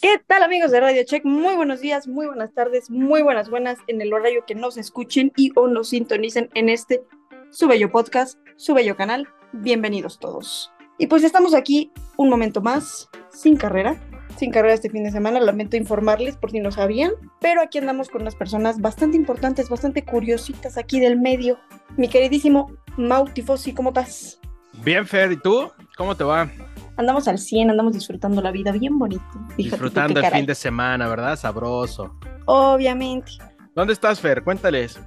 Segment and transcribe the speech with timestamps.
[0.00, 1.24] ¿Qué tal amigos de Radio Check?
[1.24, 5.32] Muy buenos días, muy buenas tardes, muy buenas buenas en el horario que nos escuchen
[5.36, 7.04] y o nos sintonicen en este
[7.50, 9.28] su bello podcast, su bello canal.
[9.52, 10.72] Bienvenidos todos.
[11.00, 13.96] Y pues estamos aquí un momento más, sin carrera,
[14.36, 18.10] sin carrera este fin de semana, lamento informarles por si no sabían, pero aquí andamos
[18.10, 21.58] con unas personas bastante importantes, bastante curiositas aquí del medio.
[21.96, 24.40] Mi queridísimo Mau Tifosi, ¿cómo estás?
[24.84, 25.70] Bien, Fer, ¿y tú?
[25.96, 26.50] ¿Cómo te va?
[26.98, 29.24] Andamos al 100, andamos disfrutando la vida bien bonito.
[29.56, 30.40] Fíjate Disfrutando el caray.
[30.40, 31.34] fin de semana, ¿verdad?
[31.36, 32.14] Sabroso.
[32.44, 33.32] Obviamente.
[33.74, 34.44] ¿Dónde estás, Fer?
[34.44, 35.00] Cuéntales.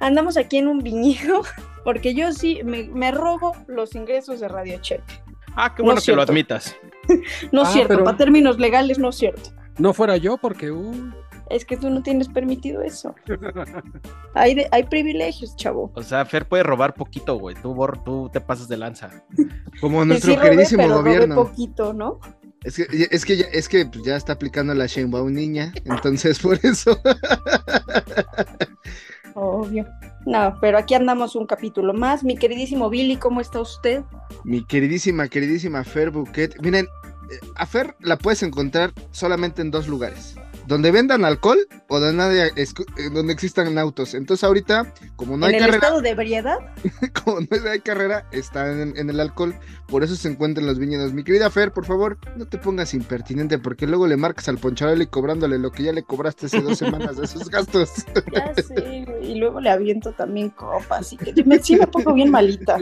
[0.00, 1.42] Andamos aquí en un viñedo
[1.84, 5.02] porque yo sí me, me robo los ingresos de Radio Check.
[5.56, 6.76] Ah, qué No bueno es que lo admitas.
[7.52, 9.50] No es Ah, cierto, pero- para términos legales no es cierto.
[9.78, 11.10] No fuera yo, porque uh,
[11.48, 13.14] Es que tú no tienes permitido eso.
[14.34, 15.90] Hay, de- hay privilegios, chavo.
[15.94, 17.56] O sea, Fer puede robar poquito, güey.
[17.60, 19.10] Tú, bor- tú te pasas de lanza.
[19.80, 21.34] Como nuestro sí robé, queridísimo pero robé gobierno.
[21.34, 22.20] poquito, ¿no?
[22.62, 26.38] Es que, es que, ya, es que pues, ya está aplicando la Sheinbaum niña, entonces
[26.42, 27.00] por eso.
[29.34, 29.86] Obvio.
[30.26, 32.22] No, pero aquí andamos un capítulo más.
[32.22, 34.02] Mi queridísimo Billy, ¿cómo está usted?
[34.44, 36.60] Mi queridísima, queridísima Fer Bouquet.
[36.60, 36.86] Miren,
[37.30, 40.36] eh, a Fer la puedes encontrar solamente en dos lugares.
[40.70, 42.66] Donde vendan alcohol o donde, eh,
[43.12, 44.14] donde existan autos.
[44.14, 46.58] Entonces ahorita, como no ¿En hay el carrera, estado de ebriedad?
[47.24, 49.52] como no hay carrera, está en, en el alcohol.
[49.88, 51.12] Por eso se encuentran los viñedos.
[51.12, 55.08] Mi querida Fer, por favor, no te pongas impertinente porque luego le marcas al poncharoli
[55.08, 57.90] cobrándole lo que ya le cobraste hace dos semanas de sus gastos.
[58.32, 61.12] Ya sé, y luego le aviento también copas.
[61.12, 62.78] Y que me, sí me pongo bien malita.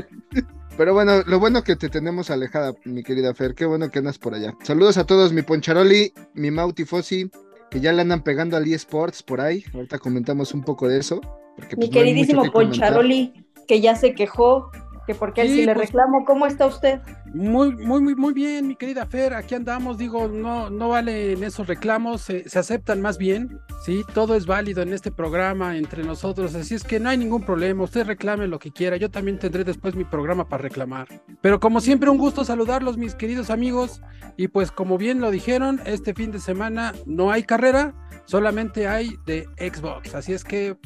[0.76, 3.54] Pero bueno, lo bueno que te tenemos alejada, mi querida Fer.
[3.54, 4.54] Qué bueno que andas por allá.
[4.62, 7.30] Saludos a todos, mi Poncharoli, mi Mauti Fossi,
[7.70, 9.64] que ya le andan pegando al eSports por ahí.
[9.74, 11.20] Ahorita comentamos un poco de eso.
[11.56, 12.50] Porque, Mi pues, no mucho queridísimo que.
[12.50, 14.70] Poncharoli, que ya se quejó,
[15.08, 16.26] que porque sí le pues- reclamo.
[16.26, 17.00] ¿Cómo está usted?
[17.32, 19.32] muy, muy, muy, muy bien, mi querida Fer.
[19.32, 23.58] Aquí andamos, digo, no, no valen esos reclamos, se, se aceptan más bien.
[23.86, 27.42] Sí, todo es válido en este programa entre nosotros, así es que no hay ningún
[27.42, 27.84] problema.
[27.84, 31.08] Usted reclame lo que quiera, yo también tendré después mi programa para reclamar.
[31.40, 34.02] Pero como siempre, un gusto saludarlos, mis queridos amigos.
[34.36, 37.94] Y pues, como bien lo dijeron, este fin de semana no hay carrera,
[38.26, 40.14] solamente hay de Xbox.
[40.14, 40.76] Así es que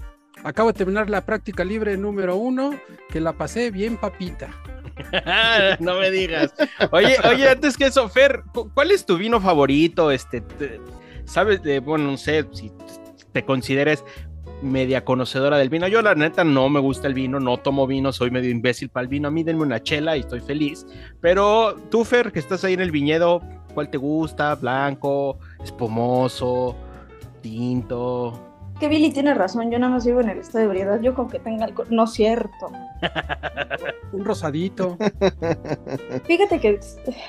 [0.44, 2.74] acabo de terminar la práctica libre número uno,
[3.08, 4.50] que la pasé bien papita.
[5.80, 6.52] no me digas.
[6.90, 10.10] Oye, oye, antes que eso, Fer, cu- ¿cuál es tu vino favorito?
[10.10, 10.80] Este, te-
[11.24, 11.62] ¿sabes?
[11.62, 12.70] De, bueno, no sé si
[13.32, 14.04] te consideres
[14.60, 15.88] media conocedora del vino.
[15.88, 19.02] Yo, la neta, no me gusta el vino, no tomo vino, soy medio imbécil para
[19.02, 19.28] el vino.
[19.28, 20.86] A mí denme una chela y estoy feliz.
[21.20, 23.40] Pero tú, Fer, que estás ahí en el viñedo,
[23.74, 24.54] ¿cuál te gusta?
[24.54, 25.38] ¿Blanco?
[25.64, 26.76] ¿Espumoso?
[27.40, 28.51] ¿Tinto?
[28.82, 31.00] Que Billy tiene razón, yo nada más vivo en el estado de ebriedad.
[31.00, 31.86] Yo con que tenga alcohol.
[31.90, 32.50] No es cierto.
[34.12, 34.98] Un rosadito.
[36.26, 36.80] Fíjate que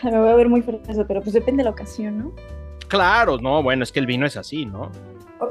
[0.03, 2.31] me voy a ver muy fresa, pero pues depende de la ocasión, ¿no?
[2.87, 4.89] Claro, no, bueno, es que el vino es así, ¿no?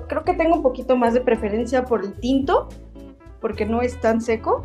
[0.08, 2.68] Creo que tengo un poquito más de preferencia por el tinto,
[3.40, 4.64] porque no es tan seco.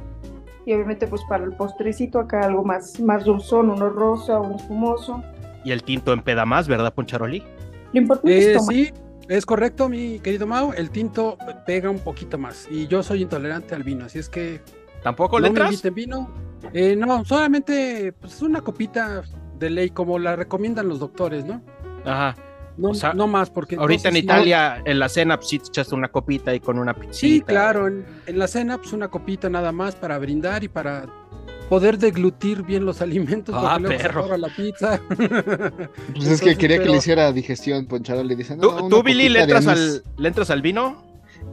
[0.65, 5.23] Y obviamente, pues para el postrecito, acá algo más, más dulzón, uno rosa, uno espumoso.
[5.63, 7.43] Y el tinto empeda más, ¿verdad, Poncharoli?
[7.93, 8.73] Lo importante Eh, es tomar.
[8.73, 8.91] sí,
[9.29, 10.73] es correcto, mi querido Mau.
[10.73, 12.67] El tinto pega un poquito más.
[12.69, 14.61] Y yo soy intolerante al vino, así es que
[15.03, 15.71] ¿Tampoco no le me entras?
[15.71, 16.31] inviten vino.
[16.73, 19.23] Eh, no, solamente pues, una copita
[19.57, 21.61] de ley, como la recomiendan los doctores, ¿no?
[22.05, 22.35] Ajá.
[22.77, 25.57] No, O sea, no más, porque Ahorita en entonces Italia, en la cena, pues sí
[25.57, 27.13] te echaste una copita y con una pizzita.
[27.17, 31.05] Sí, claro, en, en la cena, pues una copita nada más para brindar y para
[31.69, 33.55] poder deglutir bien los alimentos.
[33.57, 34.37] Ah, porque luego se perro.
[34.37, 35.01] la pizza.
[36.15, 38.35] Pues es que quería que le hiciera digestión, Poncharoli.
[38.35, 41.03] Dice, no, ¿Tú, Billy, le entras, al, le entras al vino?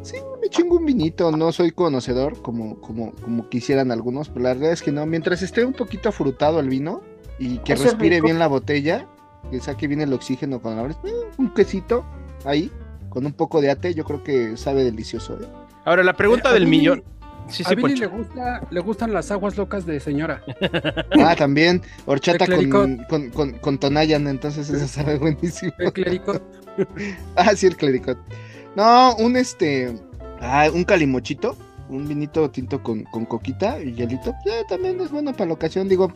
[0.02, 4.54] Sí, me chingo un vinito, no soy conocedor como, como, como quisieran algunos, pero la
[4.54, 5.06] verdad es que no.
[5.06, 7.02] Mientras esté un poquito afrutado el vino
[7.38, 9.06] y que Eso respire bien la botella,
[9.50, 12.04] que saque bien el oxígeno cuando la abres, eh, un quesito
[12.44, 12.70] ahí,
[13.08, 15.38] con un poco de ate, yo creo que sabe delicioso.
[15.40, 15.46] ¿eh?
[15.84, 17.02] Ahora, la pregunta Eh, del millón.
[17.48, 20.42] Sí, A sí, Billy le, gusta, le gustan las aguas locas de señora.
[21.20, 23.06] Ah, también, horchata con, clericot.
[23.08, 25.72] con, con, con Tonayan, entonces eso sabe buenísimo.
[25.78, 26.40] El clérico.
[27.36, 28.18] Ah, sí, el clericot.
[28.74, 29.94] No, un este,
[30.40, 31.56] ah, un calimochito,
[31.88, 35.88] un vinito tinto con, con coquita y hielito, eh, también es bueno para la ocasión,
[35.88, 36.12] digo,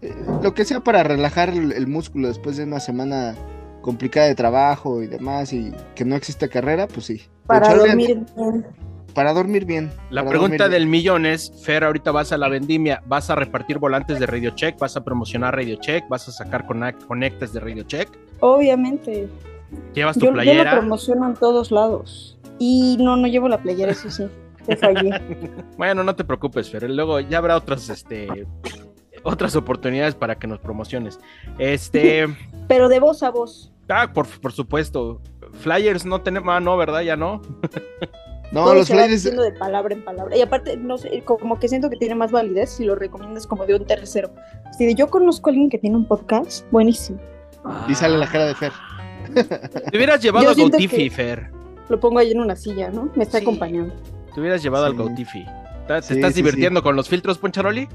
[0.00, 3.34] eh, lo que sea para relajar el, el músculo después de una semana
[3.82, 7.22] complicada de trabajo y demás y que no existe carrera, pues sí.
[7.46, 8.66] Para dormir bien.
[9.14, 9.90] Para dormir bien.
[10.10, 14.18] La pregunta del millón es, Fer, ahorita vas a la vendimia, ¿vas a repartir volantes
[14.18, 14.78] de Radio Check?
[14.78, 16.08] ¿Vas a promocionar Radio Check?
[16.08, 16.66] ¿Vas a sacar
[17.06, 18.08] conectes de Radio Check?
[18.40, 19.28] Obviamente.
[19.94, 20.72] ¿Llevas tu Yo, yo lo playera?
[20.72, 22.38] promociono en todos lados.
[22.58, 24.26] Y no, no llevo la playera, eso sí.
[24.66, 25.10] Te fallé.
[25.76, 26.88] Bueno, no te preocupes, Fer.
[26.90, 28.46] Luego ya habrá otras, este,
[29.22, 31.18] otras oportunidades para que nos promociones.
[31.58, 32.26] Este,
[32.68, 33.72] Pero de voz a voz.
[33.88, 35.20] ah, por, por supuesto.
[35.60, 37.02] Flyers no tenemos, ah, no, ¿verdad?
[37.02, 37.42] Ya no.
[38.54, 39.10] No, Todo los flyers.
[39.10, 40.36] diciendo de palabra en palabra.
[40.36, 43.66] Y aparte, no sé, como que siento que tiene más validez si lo recomiendas como
[43.66, 44.30] de un tercero.
[44.78, 47.18] Si de yo conozco a alguien que tiene un podcast, buenísimo.
[47.88, 48.72] Y sale la cara de Fer.
[49.90, 51.50] Te hubieras llevado Yo al Gautifi, Fer.
[51.88, 53.10] Lo pongo ahí en una silla, ¿no?
[53.16, 53.44] Me está Sí.
[53.44, 53.92] acompañando.
[54.34, 54.98] Te hubieras llevado al Sí.
[54.98, 55.44] Gautifi.
[55.88, 57.88] ¿Te, Sí, estás sí, divirtiendo con los filtros, Poncharoli?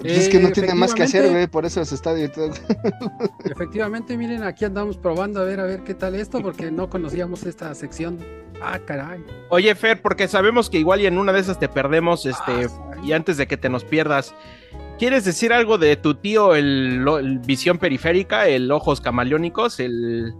[0.00, 2.14] Pues es que no tiene más que hacer, güey, por eso se está.
[3.44, 7.44] Efectivamente, miren, aquí andamos probando a ver a ver qué tal esto, porque no conocíamos
[7.44, 8.18] esta sección.
[8.62, 9.24] Ah, caray.
[9.48, 12.96] Oye, Fer, porque sabemos que igual y en una de esas te perdemos, este, Ah,
[13.02, 14.34] y antes de que te nos pierdas,
[14.98, 20.34] ¿quieres decir algo de tu tío, el, visión periférica, el ojos camaleónicos, el,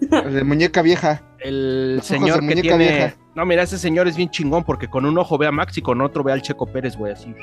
[0.00, 1.22] De muñeca vieja.
[1.40, 2.88] el Los señor que muñeca tiene...
[2.88, 3.14] vieja.
[3.34, 5.82] No, mira, ese señor es bien chingón porque con un ojo ve a Max y
[5.82, 7.34] con otro ve al Checo Pérez, güey, así.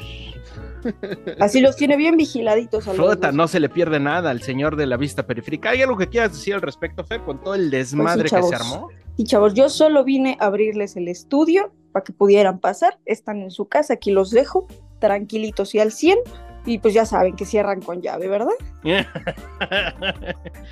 [1.40, 4.86] Así los tiene bien vigiladitos a Flota, no se le pierde nada al señor de
[4.86, 5.70] la vista periférica.
[5.72, 8.90] ¿Hay algo que quieras decir al respecto, Fer, con todo el desmadre que se armó?
[9.18, 12.98] Y chavos, yo solo vine a abrirles el estudio para que pudieran pasar.
[13.06, 14.68] Están en su casa, aquí los dejo,
[15.00, 16.18] tranquilitos y al 100.
[16.66, 18.54] Y pues ya saben que cierran con llave, ¿verdad?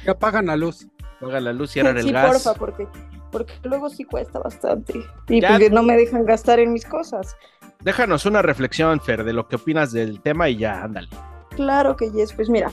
[0.03, 0.87] Que apagan la luz.
[1.17, 2.25] Apaga la luz, cierran el sí, gas.
[2.43, 2.87] porfa, porque,
[3.31, 4.99] porque luego sí cuesta bastante.
[5.29, 5.57] Y Ya.
[5.57, 7.35] pues no me dejan gastar en mis cosas.
[7.83, 11.09] Déjanos una reflexión, Fer, de lo que opinas del tema y ya, ándale.
[11.49, 12.71] Claro que yes, pues mira,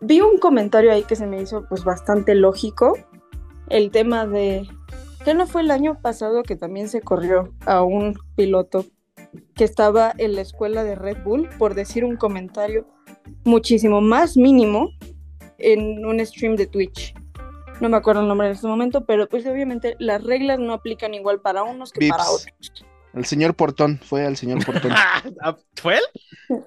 [0.00, 2.98] vi un comentario ahí que se me hizo pues bastante lógico.
[3.68, 4.68] El tema de
[5.24, 8.84] que no fue el año pasado que también se corrió a un piloto
[9.54, 12.86] que estaba en la escuela de Red Bull por decir un comentario
[13.44, 14.90] muchísimo más mínimo
[15.58, 17.14] en un stream de Twitch.
[17.80, 21.14] No me acuerdo el nombre en este momento, pero pues obviamente las reglas no aplican
[21.14, 22.72] igual para unos que para otros.
[23.18, 24.92] El señor Portón, fue al señor Portón.
[25.42, 26.62] Ah, ¿Fue él?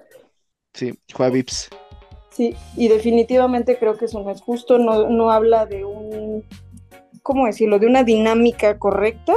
[0.74, 1.70] Sí, fue a Vips.
[2.30, 6.44] Sí, y definitivamente creo que eso no es justo, no, no habla de un,
[7.22, 9.34] ¿cómo decirlo?, de una dinámica correcta.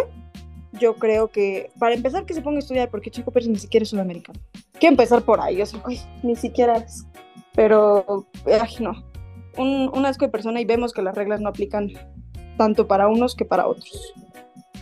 [0.74, 3.84] Yo creo que, para empezar, que se ponga a estudiar, porque Chico Pérez ni siquiera
[3.84, 4.40] es sudamericano.
[4.74, 7.06] Quiero empezar por ahí, o sea, ay, ni siquiera es.
[7.54, 9.06] Pero, ay, no.
[9.58, 11.92] Un, un asco de persona y vemos que las reglas no aplican
[12.58, 14.14] tanto para unos que para otros.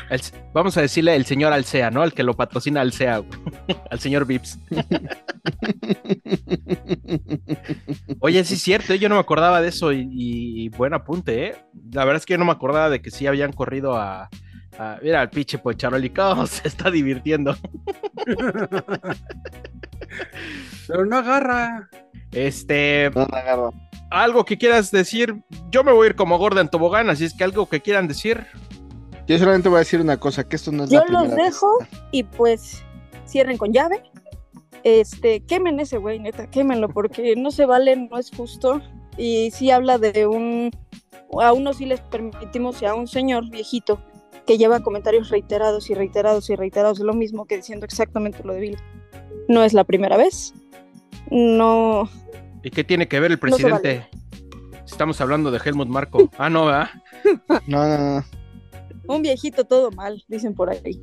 [0.09, 0.21] El-
[0.53, 2.03] vamos a decirle el señor Alsea, ¿no?
[2.03, 3.39] El que lo patrocina Alsea, güey.
[3.91, 4.59] al señor Vips.
[8.19, 8.99] Oye, sí es cierto, ¿eh?
[8.99, 11.55] yo no me acordaba de eso y, y buen apunte, ¿eh?
[11.91, 14.29] La verdad es que yo no me acordaba de que sí habían corrido a...
[14.77, 17.55] a- mira, el pinche Poncharoli, cómo se está divirtiendo.
[20.87, 21.89] Pero no agarra.
[22.31, 23.73] Este, No me agarro.
[24.09, 25.35] algo que quieras decir,
[25.71, 28.07] yo me voy a ir como gorda en tobogán, así es que algo que quieran
[28.07, 28.45] decir.
[29.27, 31.35] Yo solamente voy a decir una cosa, que esto no es Yo la primera los
[31.35, 31.45] vez.
[31.45, 31.77] dejo
[32.11, 32.83] y pues
[33.27, 34.03] cierren con llave.
[34.83, 38.81] Este, quemen ese güey, neta, quémenlo, porque no se vale, no es justo.
[39.17, 40.71] Y sí habla de un.
[41.41, 43.99] A uno sí les permitimos, y a un señor viejito
[44.45, 48.53] que lleva comentarios reiterados y reiterados y reiterados de lo mismo que diciendo exactamente lo
[48.53, 48.77] de Bill.
[49.47, 50.53] No es la primera vez.
[51.31, 52.09] No.
[52.61, 54.07] ¿Y qué tiene que ver el No presidente?
[54.85, 56.29] Estamos hablando de Helmut Marco.
[56.37, 56.89] Ah, no, ¿verdad?
[57.67, 58.25] No, no, no.
[59.07, 61.01] Un viejito todo mal, dicen por ahí.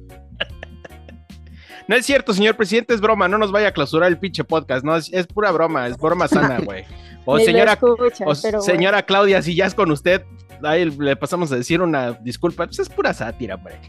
[1.88, 4.84] No es cierto, señor presidente, es broma, no nos vaya a clausurar el pinche podcast,
[4.84, 6.84] no, es, es pura broma, es broma sana, güey.
[7.24, 8.60] O señora, escuchan, o bueno.
[8.62, 10.22] señora Claudia, si ya es con usted,
[10.62, 13.80] ahí le pasamos a decir una disculpa, pues es pura sátira, hombre.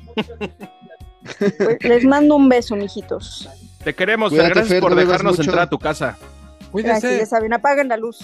[1.37, 3.47] Pues, les mando un beso, mijitos.
[3.83, 6.17] Te queremos, Cuídate, gracias Fer, por no dejarnos entrar a tu casa.
[6.17, 8.19] Gracias, Cuídense ya saben, apaguen la luz.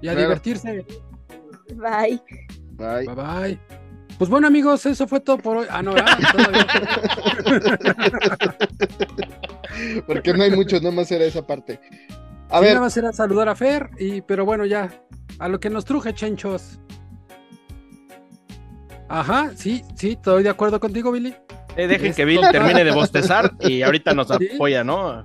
[0.00, 0.20] y a Claro.
[0.20, 0.84] divertirse.
[1.74, 2.20] Bye.
[2.72, 3.06] Bye.
[3.06, 3.79] Bye bye.
[4.20, 5.66] Pues bueno, amigos, eso fue todo por hoy.
[5.70, 5.94] Ah, no.
[10.06, 11.80] Porque no hay mucho, nomás era esa parte.
[12.50, 14.90] A Sí, ver, nada más era saludar a Fer, y, pero bueno, ya.
[15.38, 16.78] A lo que nos truje, chenchos.
[19.08, 21.34] Ajá, sí, sí, estoy de acuerdo contigo, Billy.
[21.76, 25.24] Eh, dejen que Bill termine de bostezar y ahorita nos apoya, ¿no?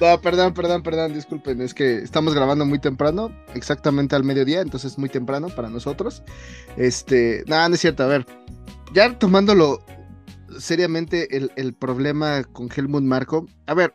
[0.00, 4.92] No, perdón, perdón, perdón, disculpen, es que estamos grabando muy temprano, exactamente al mediodía, entonces
[4.92, 6.22] es muy temprano para nosotros.
[6.76, 8.26] Este, nada, no es cierto, a ver,
[8.94, 9.84] ya tomándolo
[10.58, 13.94] seriamente el, el problema con Helmut Marco, a ver,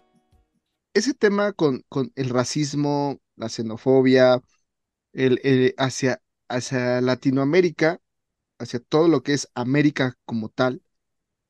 [0.94, 4.42] ese tema con, con el racismo, la xenofobia,
[5.14, 8.02] el, el- hacia, hacia Latinoamérica,
[8.60, 10.84] hacia todo lo que es América como tal,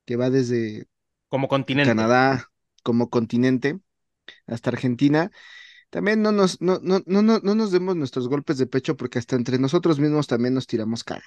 [0.06, 0.86] que va desde
[1.28, 1.92] Como continente.
[1.96, 2.50] Canadá
[2.82, 3.80] como continente,
[4.46, 5.30] hasta Argentina.
[5.90, 9.18] También no nos, no, no, no, no, no nos demos nuestros golpes de pecho porque
[9.18, 11.24] hasta entre nosotros mismos también nos tiramos cara.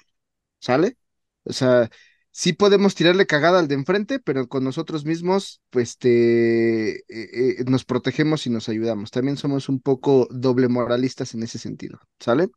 [0.60, 0.96] ¿Sale?
[1.44, 1.88] O sea,
[2.30, 7.64] sí podemos tirarle cagada al de enfrente, pero con nosotros mismos, pues te, eh, eh,
[7.66, 9.10] nos protegemos y nos ayudamos.
[9.10, 12.48] También somos un poco doble moralistas en ese sentido, ¿sale?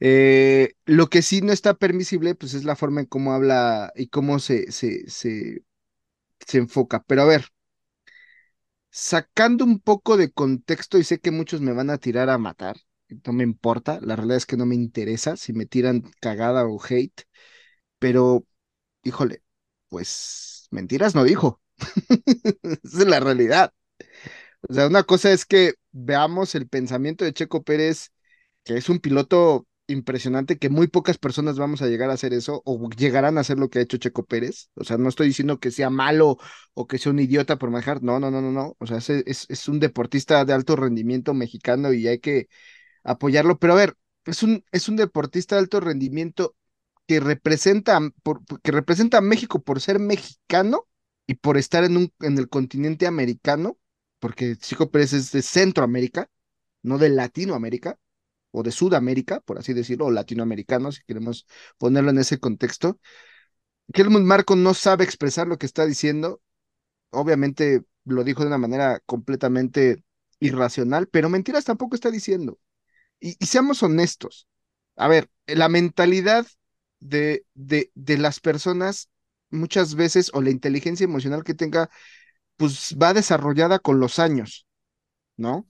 [0.00, 4.08] Eh, lo que sí no está permisible, pues es la forma en cómo habla y
[4.08, 5.64] cómo se, se, se,
[6.46, 7.04] se enfoca.
[7.06, 7.46] Pero a ver,
[8.90, 12.76] sacando un poco de contexto, y sé que muchos me van a tirar a matar,
[13.26, 16.80] no me importa, la realidad es que no me interesa si me tiran cagada o
[16.82, 17.22] hate,
[17.98, 18.46] pero,
[19.04, 19.42] híjole,
[19.88, 21.62] pues mentiras no dijo.
[22.84, 23.72] Esa es la realidad.
[24.68, 28.10] O sea, una cosa es que veamos el pensamiento de Checo Pérez,
[28.64, 32.62] que es un piloto impresionante, que muy pocas personas vamos a llegar a hacer eso
[32.64, 34.70] o llegarán a hacer lo que ha hecho Checo Pérez.
[34.74, 36.38] O sea, no estoy diciendo que sea malo
[36.74, 38.02] o que sea un idiota por manejar.
[38.02, 38.76] No, no, no, no, no.
[38.78, 42.48] O sea, es, es, un deportista de alto rendimiento mexicano y hay que
[43.04, 43.58] apoyarlo.
[43.58, 46.56] Pero a ver, es un, es un deportista de alto rendimiento
[47.06, 50.86] que representa, por, que representa a México por ser mexicano
[51.26, 53.78] y por estar en, un, en el continente americano,
[54.18, 56.30] porque Chico Pérez es de Centroamérica,
[56.82, 57.98] no de Latinoamérica,
[58.50, 61.46] o de Sudamérica, por así decirlo, o latinoamericano, si queremos
[61.78, 62.98] ponerlo en ese contexto.
[63.92, 66.40] Helmut Marco no sabe expresar lo que está diciendo,
[67.10, 70.04] obviamente lo dijo de una manera completamente
[70.40, 72.58] irracional, pero mentiras tampoco está diciendo.
[73.20, 74.48] Y, y seamos honestos.
[74.96, 76.46] A ver, la mentalidad
[77.00, 79.10] de, de, de las personas
[79.50, 81.90] muchas veces, o la inteligencia emocional que tenga,
[82.56, 84.66] pues va desarrollada con los años,
[85.36, 85.68] ¿no?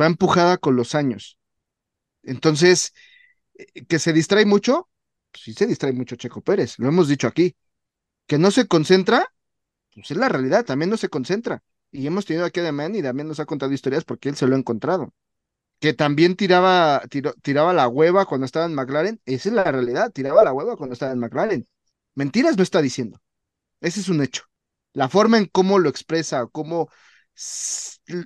[0.00, 1.36] Va empujada con los años.
[2.24, 2.92] Entonces,
[3.54, 4.88] eh, que se distrae mucho,
[5.30, 7.56] pues sí se distrae mucho Checo Pérez, lo hemos dicho aquí.
[8.26, 9.26] Que no se concentra,
[9.94, 11.62] pues es la realidad, también no se concentra.
[11.90, 14.46] Y hemos tenido aquí a Damián y también nos ha contado historias porque él se
[14.46, 15.12] lo ha encontrado.
[15.80, 20.10] Que también tiraba, tiro, tiraba la hueva cuando estaba en McLaren, esa es la realidad,
[20.12, 21.68] tiraba la hueva cuando estaba en McLaren.
[22.14, 23.20] Mentiras no está diciendo.
[23.80, 24.44] Ese es un hecho.
[24.92, 26.88] La forma en cómo lo expresa, cómo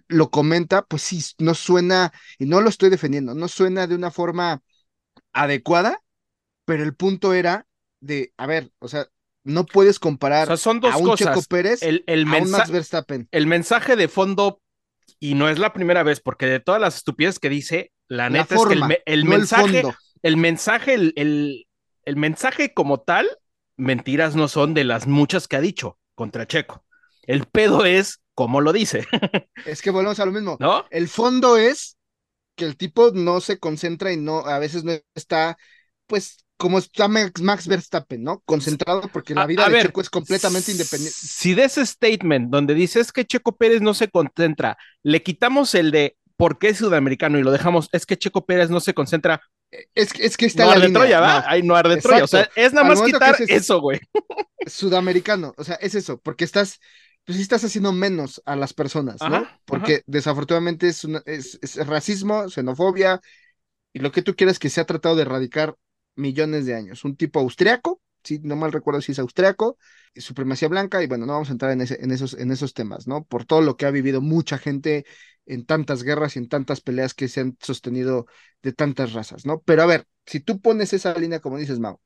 [0.09, 4.11] lo comenta, pues sí, no suena, y no lo estoy defendiendo, no suena de una
[4.11, 4.63] forma
[5.33, 6.03] adecuada,
[6.65, 7.67] pero el punto era
[8.01, 9.09] de, a ver, o sea,
[9.45, 11.19] no puedes comparar O sea, son dos a un cosas.
[11.19, 13.29] Checo Pérez El, el a un Max Verstappen.
[13.33, 14.63] el mensaje de fondo,
[15.21, 18.47] y no es la primera vez, porque de todas las estupideces que dice, la La
[18.47, 19.97] neta es que el, me- el no mensaje, el fondo.
[20.23, 21.67] el mensaje, el, el,
[22.05, 23.29] el mensaje como tal,
[23.77, 26.85] mentiras no son de las muchas que ha dicho contra Checo.
[27.29, 29.07] El pedo es cómo lo dice,
[29.67, 30.57] Es que volvemos a lo mismo.
[30.59, 30.85] ¿no?
[30.91, 31.97] El fondo es
[32.57, 35.57] que el tipo no se concentra y no, a veces no está,
[36.07, 38.41] pues, como está Max, Verstappen, ¿no?
[38.45, 41.17] Concentrado porque la vida a de ver, Checo es completamente independiente.
[41.17, 45.93] Si de ese statement donde dices que Checo Pérez no se concentra, le quitamos el
[45.93, 49.41] de por qué es sudamericano y lo dejamos, es que Checo Pérez no se concentra,
[49.95, 51.01] Es, que- es que está no la arde línea.
[51.03, 51.41] Troya, ¿va?
[51.41, 52.25] no, Ay, no arde Troya.
[52.25, 54.01] O sea, es nada más quitar eso, güey.
[54.67, 56.81] sudamericano, o sea, es eso, porque estás,
[57.29, 59.37] pues sí estás haciendo menos a las personas, ¿no?
[59.37, 63.21] Ajá, porque desafortunadamente es, una- es, es racismo, xenofobia
[63.93, 65.77] y lo que tú quieras que se ha tratado de erradicar
[66.17, 67.05] millones de años.
[67.05, 69.79] Un tipo austriaco, sí, no mal recuerdo si es austriaco,
[70.17, 73.07] supremacía blanca, y bueno, no vamos a entrar en, ese, en, esos, en esos temas,
[73.07, 73.25] ¿no?
[73.25, 75.07] Por todo lo que ha vivido mucha gente
[75.47, 78.27] en tantas guerras y en tantas peleas que se han sostenido
[78.63, 79.61] de tantas razas, ¿no?
[79.63, 82.01] Pero a ver, si tú pones esa línea, como dices, Mau,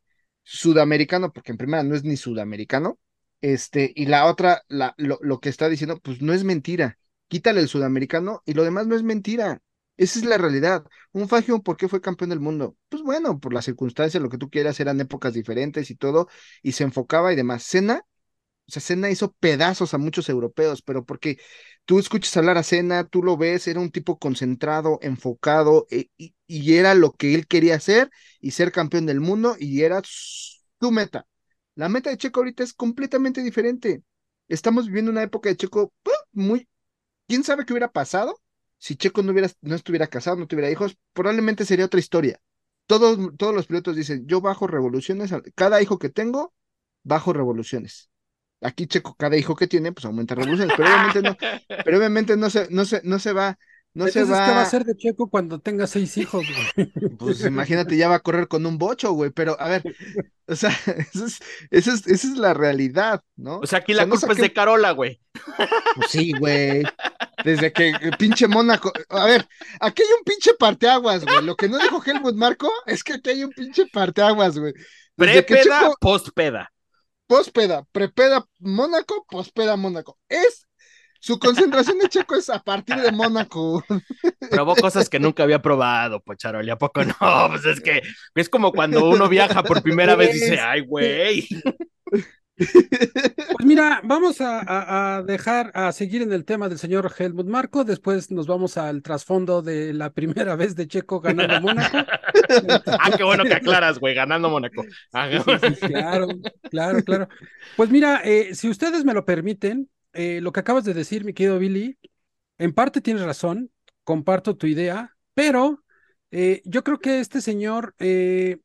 [0.44, 2.98] sudamericano, porque en primera no es ni sudamericano,
[3.42, 6.98] este, y la otra, la, lo, lo que está diciendo, pues no es mentira.
[7.28, 9.62] Quítale el sudamericano y lo demás no es mentira.
[9.98, 10.84] Esa es la realidad.
[11.12, 12.76] Un Fangio, ¿por qué fue campeón del mundo?
[12.88, 16.28] Pues bueno, por las circunstancias, lo que tú quieras, eran épocas diferentes y todo,
[16.62, 17.64] y se enfocaba y demás.
[17.64, 18.02] Cena,
[18.68, 21.38] o sea, Cena hizo pedazos a muchos europeos, pero porque
[21.84, 26.34] tú escuchas hablar a Cena, tú lo ves, era un tipo concentrado, enfocado, e- y,
[26.46, 30.90] y era lo que él quería hacer y ser campeón del mundo, y era su
[30.92, 31.26] meta.
[31.74, 34.02] La meta de Checo ahorita es completamente diferente.
[34.48, 36.68] Estamos viviendo una época de Checo pues, muy.
[37.28, 38.40] ¿Quién sabe qué hubiera pasado
[38.78, 40.96] si Checo no, hubiera, no estuviera casado, no tuviera hijos?
[41.12, 42.40] Probablemente sería otra historia.
[42.86, 46.52] Todos, todos los pilotos dicen: Yo bajo revoluciones, cada hijo que tengo,
[47.02, 48.10] bajo revoluciones.
[48.60, 51.36] Aquí Checo, cada hijo que tiene, pues aumenta revoluciones, pero obviamente no,
[51.84, 53.58] pero obviamente no se, no se, no se va,
[53.94, 56.92] no se Entonces, ¿qué va a hacer de Checo cuando tenga seis hijos, güey?
[57.18, 59.82] Pues imagínate, ya va a correr con un bocho, güey, pero a ver,
[60.46, 60.70] o sea,
[61.14, 61.38] eso es,
[61.70, 63.58] eso es, esa es la realidad, ¿no?
[63.58, 65.20] O sea, aquí O la no culpa es de Carola, güey.
[65.96, 66.82] Pues sí, güey.
[67.44, 68.92] Desde que el pinche Mónaco.
[69.08, 69.46] A ver,
[69.80, 71.42] aquí hay un pinche parteaguas, güey.
[71.44, 74.72] Lo que no dijo Helmut Marco es que aquí hay un pinche parteaguas, güey.
[75.16, 76.72] Prepeda, Checo- postpeda.
[77.26, 80.18] pospeda, prepeda Mónaco, pospeda Mónaco.
[80.28, 80.66] Es
[81.22, 83.84] su concentración de Checo es a partir de Mónaco.
[84.50, 86.68] Probó cosas que nunca había probado, Pocharoli.
[86.70, 87.14] ¿A poco no?
[87.48, 88.02] Pues es que
[88.34, 91.46] es como cuando uno viaja por primera vez y dice, ay, güey.
[92.54, 97.46] Pues mira, vamos a, a- a dejar a seguir en el tema del señor Helmut
[97.46, 97.84] Marco.
[97.84, 101.98] Después nos vamos al trasfondo de la primera vez de Checo ganando Mónaco.
[103.00, 104.84] Ah, qué bueno que aclaras, güey, ganando Mónaco.
[105.12, 106.28] Ah, Sí, sí, claro,
[106.70, 107.28] claro, claro.
[107.76, 111.32] Pues mira, eh, si ustedes me lo permiten, eh, lo que acabas de decir, mi
[111.34, 111.98] querido Billy,
[112.58, 113.70] en parte tienes razón,
[114.04, 115.84] comparto tu idea, pero
[116.30, 118.58] eh, yo creo que este señor eh,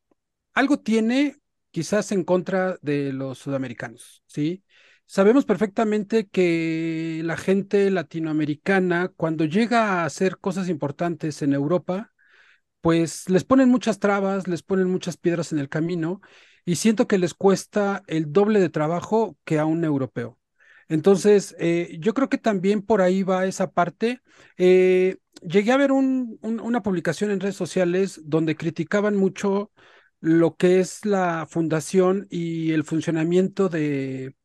[0.53, 1.37] algo tiene
[1.71, 4.63] quizás en contra de los sudamericanos, ¿sí?
[5.05, 12.13] Sabemos perfectamente que la gente latinoamericana, cuando llega a hacer cosas importantes en Europa,
[12.81, 16.21] pues les ponen muchas trabas, les ponen muchas piedras en el camino
[16.65, 20.37] y siento que les cuesta el doble de trabajo que a un europeo.
[20.89, 24.21] Entonces, eh, yo creo que también por ahí va esa parte.
[24.57, 29.71] Eh, llegué a ver un- un- una publicación en redes sociales donde criticaban mucho
[30.19, 34.35] lo que es la fundación y el funcionamiento de,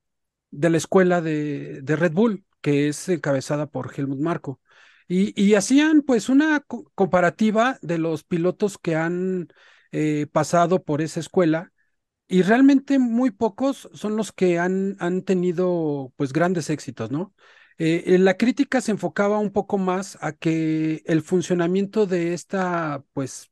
[0.70, 4.60] la escuela de, Red Bull, que es encabezada por Helmut Marko.
[5.08, 9.48] Y, hacían pues una co- comparativa de los pilotos que han
[9.92, 11.72] eh, pasado por esa escuela
[12.32, 17.34] y realmente muy pocos son los que han, han tenido pues grandes éxitos, ¿no?
[17.78, 23.04] Eh, eh, la crítica se enfocaba un poco más a que el funcionamiento de esta
[23.12, 23.50] pues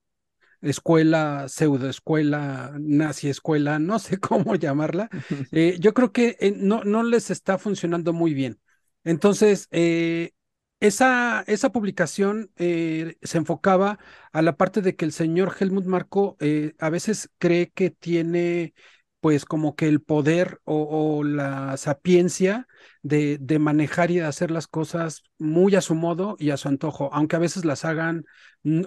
[0.63, 5.11] escuela, pseudoescuela, nazi escuela, no sé cómo llamarla,
[5.53, 8.61] eh, yo creo que eh, no, no les está funcionando muy bien.
[9.05, 10.33] Entonces, eh,
[10.81, 13.99] esa, esa publicación eh, se enfocaba
[14.33, 18.75] a la parte de que el señor Helmut Marko eh, a veces cree que tiene
[19.21, 22.67] pues como que el poder o, la sapiencia
[23.03, 26.69] de, de manejar y de hacer las cosas muy a su modo y a su
[26.69, 28.25] antojo, aunque a veces las hagan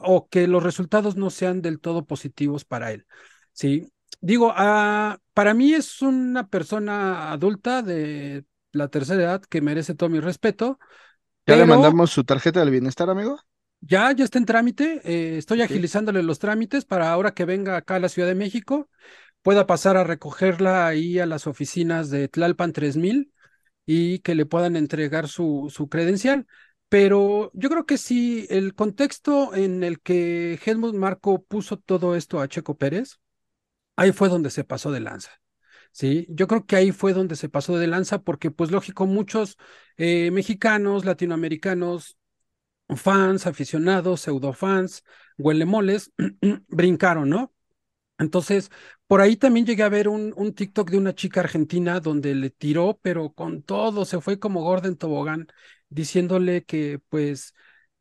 [0.01, 3.05] o que los resultados no sean del todo positivos para él.
[3.51, 3.91] Sí,
[4.21, 10.09] digo, ah, para mí es una persona adulta de la tercera edad que merece todo
[10.09, 10.79] mi respeto.
[11.47, 13.37] ¿Ya le mandamos su tarjeta del bienestar, amigo?
[13.81, 15.01] Ya, ya está en trámite.
[15.03, 18.89] eh, estoy agilizándole los trámites para ahora que venga acá a la Ciudad de México,
[19.41, 23.33] pueda pasar a recogerla ahí a las oficinas de Tlalpan 3000
[23.85, 26.47] y que le puedan entregar su, su credencial.
[26.89, 32.41] Pero yo creo que sí, el contexto en el que Helmut Marko puso todo esto
[32.41, 33.19] a Checo Pérez,
[33.97, 35.31] ahí fue donde se pasó de lanza.
[35.93, 39.57] Sí, yo creo que ahí fue donde se pasó de lanza porque, pues lógico, muchos
[39.97, 42.17] eh, mexicanos, latinoamericanos,
[42.95, 45.03] fans, aficionados, pseudofans,
[45.37, 46.11] huelemoles,
[46.69, 47.53] brincaron, ¿no?
[48.19, 48.71] Entonces,
[49.07, 52.49] por ahí también llegué a ver un, un TikTok de una chica argentina donde le
[52.51, 55.47] tiró, pero con todo, se fue como gorda en tobogán,
[55.89, 57.53] diciéndole que, pues,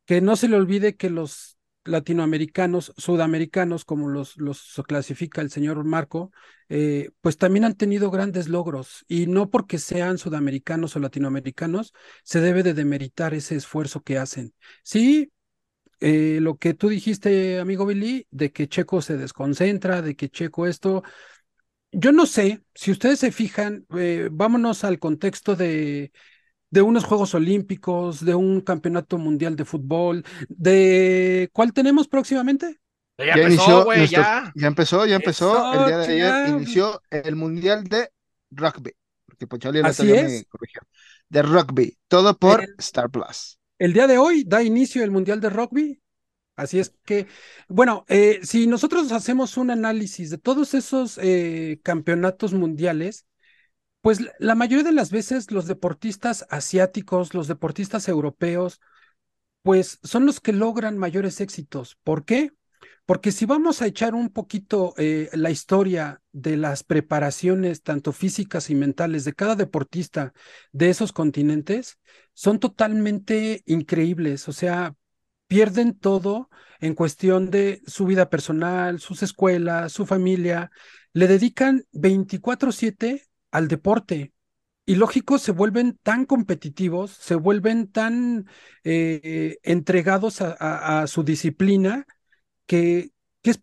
[0.05, 1.52] que no se le olvide que los
[1.85, 6.31] latinoamericanos, sudamericanos, como los, los clasifica el señor Marco,
[6.69, 11.93] eh, pues también han tenido grandes logros y no porque sean sudamericanos o latinoamericanos
[12.23, 14.53] se debe de demeritar ese esfuerzo que hacen.
[14.83, 15.31] Sí,
[15.99, 20.67] eh, lo que tú dijiste, amigo Billy, de que Checo se desconcentra, de que Checo
[20.67, 21.03] esto,
[21.91, 26.11] yo no sé, si ustedes se fijan, eh, vámonos al contexto de,
[26.73, 32.79] de unos Juegos Olímpicos, de un Campeonato Mundial de Fútbol, de ¿cuál tenemos próximamente?
[33.19, 34.51] Ya, Ya, empezó, inició nuestro- ya.
[34.55, 35.51] ya empezó, ya empezó.
[35.55, 38.09] Eso, el día de ayer inició el Mundial de
[38.49, 38.91] Rugby.
[39.27, 40.31] Porque Pocholi el Así otro día es.
[40.31, 40.81] me corrigió.
[41.29, 41.97] De rugby.
[42.07, 43.59] Todo por El- Star Plus.
[43.79, 45.99] El día de hoy da inicio el Mundial de Rugby.
[46.55, 47.27] Así es que,
[47.67, 53.25] bueno, eh, si nosotros hacemos un análisis de todos esos eh, campeonatos mundiales,
[54.03, 58.81] pues la- mayoría de las veces los deportistas asiáticos, los deportistas europeos,
[59.61, 61.97] pues son los que logran mayores éxitos.
[62.03, 62.51] ¿Por qué?
[63.05, 68.69] Porque si vamos a echar un poquito eh, la historia de las preparaciones, tanto físicas
[68.69, 70.33] y mentales, de cada deportista
[70.73, 71.99] de esos continentes,
[72.33, 74.47] son totalmente increíbles.
[74.49, 74.95] O sea,
[75.47, 80.71] pierden todo en cuestión de su vida personal, sus escuelas, su familia.
[81.13, 84.33] Le dedican 24/7 al deporte.
[84.85, 88.47] Y lógico, se vuelven tan competitivos, se vuelven tan
[88.83, 92.05] eh, entregados a, su disciplina
[92.65, 93.11] que,
[93.41, 93.61] que es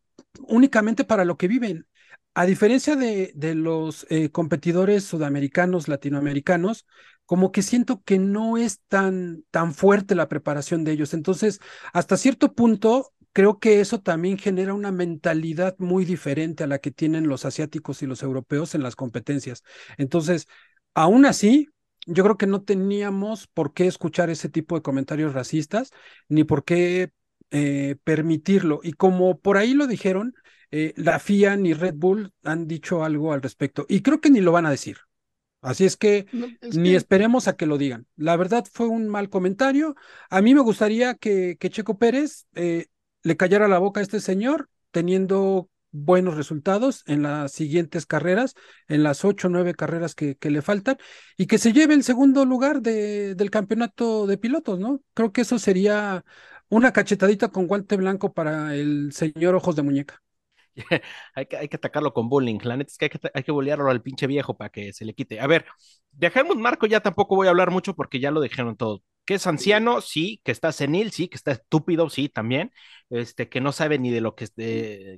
[0.48, 1.86] únicamente para lo que viven.
[2.34, 6.86] A diferencia de, de los eh, competidores sudamericanos, latinoamericanos,
[7.26, 11.14] como que siento que no es tan, tan fuerte la preparación de ellos.
[11.14, 11.60] Entonces,
[11.92, 16.90] hasta cierto punto, creo que eso también genera una mentalidad muy diferente a la que
[16.90, 19.62] tienen los asiáticos y los europeos en las competencias.
[19.98, 20.46] Entonces,
[20.94, 21.68] aún así,
[22.06, 25.90] yo creo que no teníamos por qué escuchar ese tipo de comentarios racistas,
[26.28, 27.12] ni por qué
[27.50, 28.80] eh, permitirlo.
[28.82, 30.34] Y como por ahí lo dijeron,
[30.70, 33.86] eh, la FIA ni Red Bull han dicho algo al respecto.
[33.88, 34.98] Y creo que ni lo van a decir.
[35.62, 38.06] Así es que No, es ni que- esperemos a que lo digan.
[38.16, 39.94] La verdad fue un mal comentario.
[40.30, 42.86] A mí me gustaría que, que Checo Pérez eh,
[43.22, 48.54] le callara la boca a este señor teniendo buenos resultados en las siguientes carreras,
[48.88, 50.98] en las ocho o nueve carreras que, le faltan,
[51.36, 55.02] y que se lleve el segundo lugar de, del campeonato de pilotos, ¿no?
[55.14, 56.24] Creo que eso sería
[56.68, 60.22] una cachetadita con guante blanco para el señor Ojos de Muñeca.
[61.34, 62.58] hay, que, hay que atacarlo con bullying.
[62.62, 65.04] La neta es que hay que, hay que bullearlo al pinche viejo para que se
[65.04, 65.40] le quite.
[65.40, 65.66] A ver,
[66.12, 69.02] de Helmut Marco ya tampoco voy a hablar mucho porque ya lo dijeron todo.
[69.30, 72.72] Que es anciano, sí, que está senil, sí, que está estúpido, sí, también.
[73.10, 74.48] Este, que no sabe ni de lo que,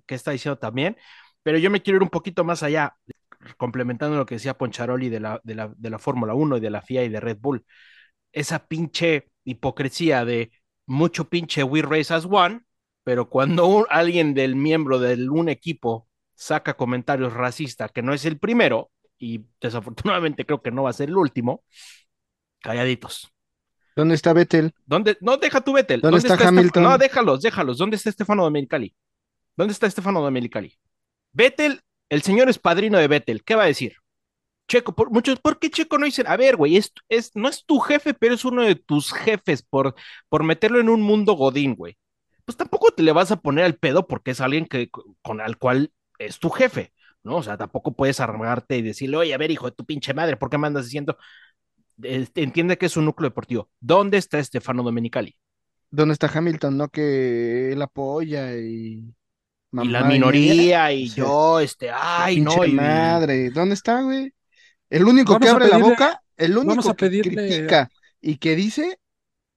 [0.06, 0.98] está diciendo también.
[1.42, 2.94] Pero yo me quiero ir un poquito más allá,
[3.56, 6.68] complementando lo que decía Poncharoli de la, de la, de la Fórmula 1 y de
[6.68, 7.64] la FIA y de Red Bull.
[8.32, 10.52] Esa pinche hipocresía de
[10.84, 12.60] mucho pinche We Race as One,
[13.04, 18.38] pero cuando alguien del miembro de un equipo saca comentarios racistas, que no es el
[18.38, 21.64] primero, y desafortunadamente creo que no va a ser el último,
[22.60, 23.31] calladitos.
[23.94, 24.74] ¿Dónde está Vettel?
[24.86, 25.16] ¿Dónde?
[25.20, 26.00] No, deja tu Vettel.
[26.00, 26.82] ¿Dónde está Hamilton?
[26.82, 27.78] No, déjalos, déjalos.
[27.78, 28.94] ¿Dónde está Estefano Domenicali?
[29.56, 30.78] ¿Dónde está Estefano Domenicali?
[31.32, 33.44] Vettel, el señor es padrino de Vettel.
[33.44, 33.96] ¿Qué va a decir?
[34.68, 36.26] Checo, por, muchos, ¿por qué Checo no dicen?
[36.26, 39.62] A ver, güey, es, es, no es tu jefe, pero es uno de tus jefes
[39.62, 39.94] por,
[40.28, 41.98] por meterlo en un mundo godín, güey.
[42.44, 44.88] Pues tampoco te le vas a poner al pedo porque es alguien que,
[45.22, 47.36] con al cual es tu jefe, ¿no?
[47.36, 50.36] O sea, tampoco puedes armarte y decirle, oye, a ver, hijo de tu pinche madre,
[50.36, 51.16] ¿por qué me andas diciendo?
[52.02, 53.68] Entiende que es un núcleo deportivo.
[53.80, 55.36] ¿Dónde está Estefano Domenicali?
[55.90, 56.76] ¿Dónde está Hamilton?
[56.76, 59.04] No que él apoya y...
[59.04, 59.12] y
[59.70, 63.50] la mamá minoría, y yo, este, ay, no, y- madre.
[63.50, 64.32] ¿Dónde está, güey?
[64.90, 68.98] El único que Vamos abre la boca, el único que critica y que dice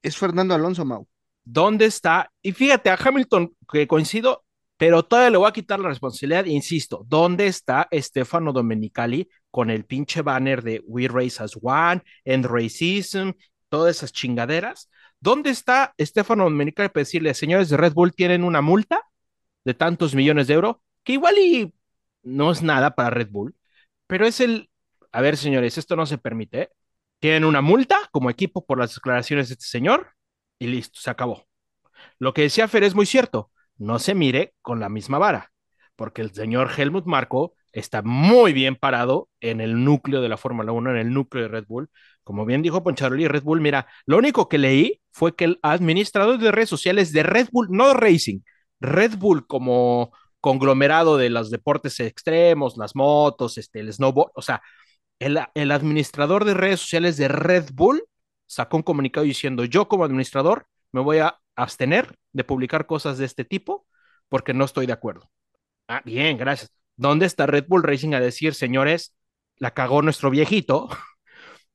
[0.01, 1.07] es Fernando Alonso Mau.
[1.43, 2.31] ¿Dónde está?
[2.41, 4.44] Y fíjate, a Hamilton, que coincido,
[4.77, 9.85] pero todavía le voy a quitar la responsabilidad, insisto, ¿dónde está Stefano Domenicali con el
[9.85, 13.31] pinche banner de We Race as One, End Racism,
[13.69, 14.89] todas esas chingaderas?
[15.19, 19.01] ¿Dónde está Stefano Domenicali para decirle, señores de Red Bull tienen una multa
[19.63, 21.73] de tantos millones de euros, que igual y
[22.23, 23.55] no es nada para Red Bull,
[24.07, 24.69] pero es el,
[25.11, 26.69] a ver señores, esto no se permite, ¿eh?
[27.19, 30.11] tienen una multa como equipo por las declaraciones de este señor
[30.59, 31.47] y listo, se acabó.
[32.19, 35.51] Lo que decía Fer es muy cierto, no se mire con la misma vara,
[35.95, 40.71] porque el señor Helmut Marko está muy bien parado en el núcleo de la Fórmula
[40.71, 41.89] 1, en el núcleo de Red Bull.
[42.23, 46.39] Como bien dijo Poncharoli, Red Bull, mira, lo único que leí fue que el administrador
[46.39, 48.39] de redes sociales de Red Bull, no Racing,
[48.79, 54.61] Red Bull como conglomerado de los deportes extremos, las motos, este, el snowboard, o sea,
[55.19, 58.03] el, el administrador de redes sociales de Red Bull
[58.45, 63.25] sacó un comunicado diciendo, yo como administrador me voy a abstener de publicar cosas de
[63.25, 63.85] este tipo
[64.29, 65.29] porque no estoy de acuerdo.
[65.89, 66.71] Ah, bien, gracias.
[66.95, 69.13] ¿Dónde está Red Bull Racing a decir, señores,
[69.57, 70.89] la cagó nuestro viejito?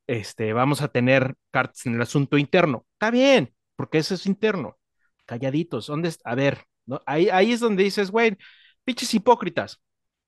[0.07, 2.85] Este, vamos a tener cartas en el asunto interno.
[2.93, 4.77] Está bien, porque eso es interno.
[5.25, 6.31] Calladitos, ¿dónde está?
[6.31, 6.99] A ver, ¿no?
[7.05, 8.35] ahí, ahí es donde dices, güey,
[8.83, 9.79] pinches hipócritas.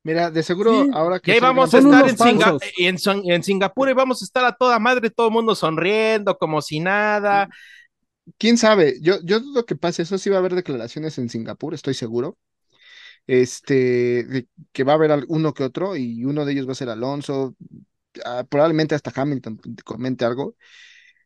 [0.03, 3.89] Mira, de seguro Sí, ahora que Y ahí salgan vamos a estar Singa- en Singapur
[3.89, 7.49] y vamos a estar a toda madre, todo el mundo sonriendo, como si nada.
[8.37, 11.73] Quién sabe, yo, yo dudo que pase eso, sí va a haber declaraciones en Singapur,
[11.73, 12.37] estoy seguro.
[13.25, 16.75] Este, de que va a haber uno que otro, y uno de ellos va a
[16.75, 17.55] ser Alonso,
[18.25, 20.55] ah, probablemente hasta Hamilton comente algo.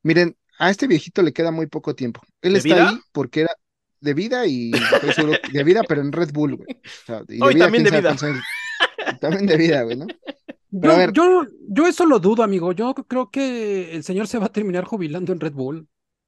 [0.03, 2.21] Miren, a este viejito le queda muy poco tiempo.
[2.41, 2.89] Él ¿De está vida?
[2.89, 3.53] ahí porque era
[3.99, 6.69] de vida y estoy seguro de vida, pero en Red Bull, güey.
[6.71, 8.15] O sea, y No, y también de vida.
[9.19, 10.07] También de vida, güey, ¿no?
[10.69, 12.71] Yo, yo, yo eso lo dudo, amigo.
[12.73, 15.87] Yo creo que el señor se va a terminar jubilando en Red Bull.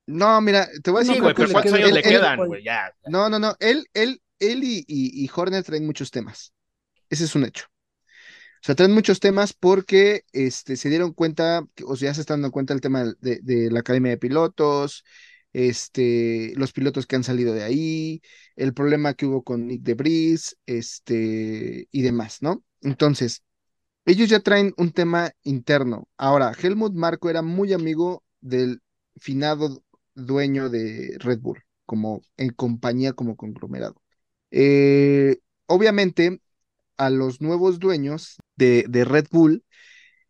[0.10, 2.10] No, mira, te voy a No Sí, decir güey, pero ¿cuántos años él- le él-
[2.12, 2.64] quedan, güey?
[2.64, 2.94] Ya.
[3.06, 3.56] No, no, no.
[3.60, 6.54] Él, él, él y, y, y Horner traen muchos temas.
[7.10, 7.66] Ese es un hecho.
[8.62, 12.42] O sea, traen muchos temas porque este, se dieron cuenta, o sea, ya se están
[12.42, 15.06] dando cuenta del tema de, de la academia de pilotos,
[15.54, 18.22] este, los pilotos que han salido de ahí,
[18.56, 22.64] el problema que hubo con Nick DeBris, este, y demás, ¿no?
[22.82, 23.44] Entonces,
[24.06, 26.08] ellos ya traen un tema interno.
[26.18, 28.82] Ahora, Helmut Marko era muy amigo del
[29.18, 29.84] finado
[30.16, 34.02] dueño de Red Bull, como en compañía, como conglomerado.
[34.52, 36.42] Eh, obviamente,
[36.98, 39.64] a los nuevos dueños de, de Red Bull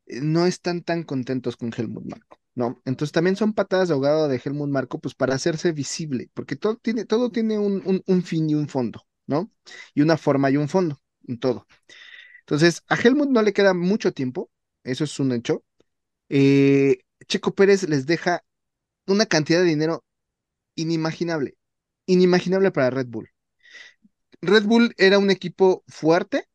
[0.08, 2.38] eh, no están tan contentos con Helmut Marko.
[2.56, 2.82] ¿no?
[2.86, 6.76] Entonces también son patadas de ahogado de Helmut Marco, pues para hacerse visible, porque todo
[6.78, 9.52] tiene, todo tiene un, un, un fin y un fondo, ¿no?
[9.94, 11.68] Y una forma y un fondo, en todo.
[12.42, 14.50] Entonces, a Helmut no le queda mucho tiempo,
[14.84, 15.63] eso es un hecho.
[16.30, 18.44] Eh, Checo Pérez les deja
[19.13, 20.04] una cantidad de dinero
[20.76, 21.58] inimaginable,
[22.08, 23.30] inimaginable para Red Bull.
[24.41, 26.45] Red Bull era un equipo fuerte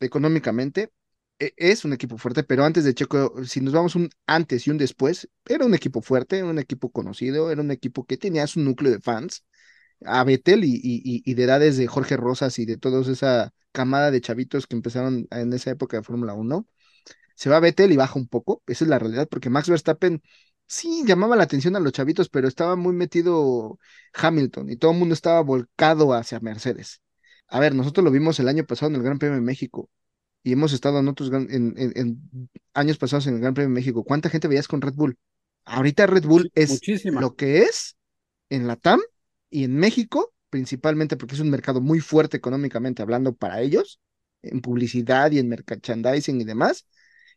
[0.00, 0.92] económicamente,
[1.40, 4.70] e- es un equipo fuerte, pero antes de Checo, si nos vamos un antes y
[4.70, 8.60] un después, era un equipo fuerte, un equipo conocido, era un equipo que tenía su
[8.60, 9.44] núcleo de fans,
[10.04, 14.10] a Betel y, y, y- de edades de Jorge Rosas y de toda esa camada
[14.12, 16.68] de chavitos que empezaron en esa época de Fórmula 1.
[17.36, 20.22] Se va Betel y baja un poco, esa es la realidad, porque Max Verstappen
[20.66, 23.78] sí llamaba la atención a los chavitos, pero estaba muy metido
[24.14, 27.00] Hamilton y todo el mundo estaba volcado hacia Mercedes.
[27.48, 29.90] A ver, nosotros lo vimos el año pasado en el Gran Premio de México
[30.42, 33.74] y hemos estado en otros en, en- en años pasados en el Gran Premio de
[33.74, 34.04] México.
[34.04, 35.18] ¿Cuánta gente veías con Red Bull?
[35.64, 37.20] Ahorita Red Bull es Muchísima.
[37.20, 37.96] lo que es
[38.50, 39.00] en la TAM
[39.50, 44.00] y en México, principalmente porque es un mercado muy fuerte económicamente hablando para ellos,
[44.42, 46.86] en publicidad y en merchandising y demás.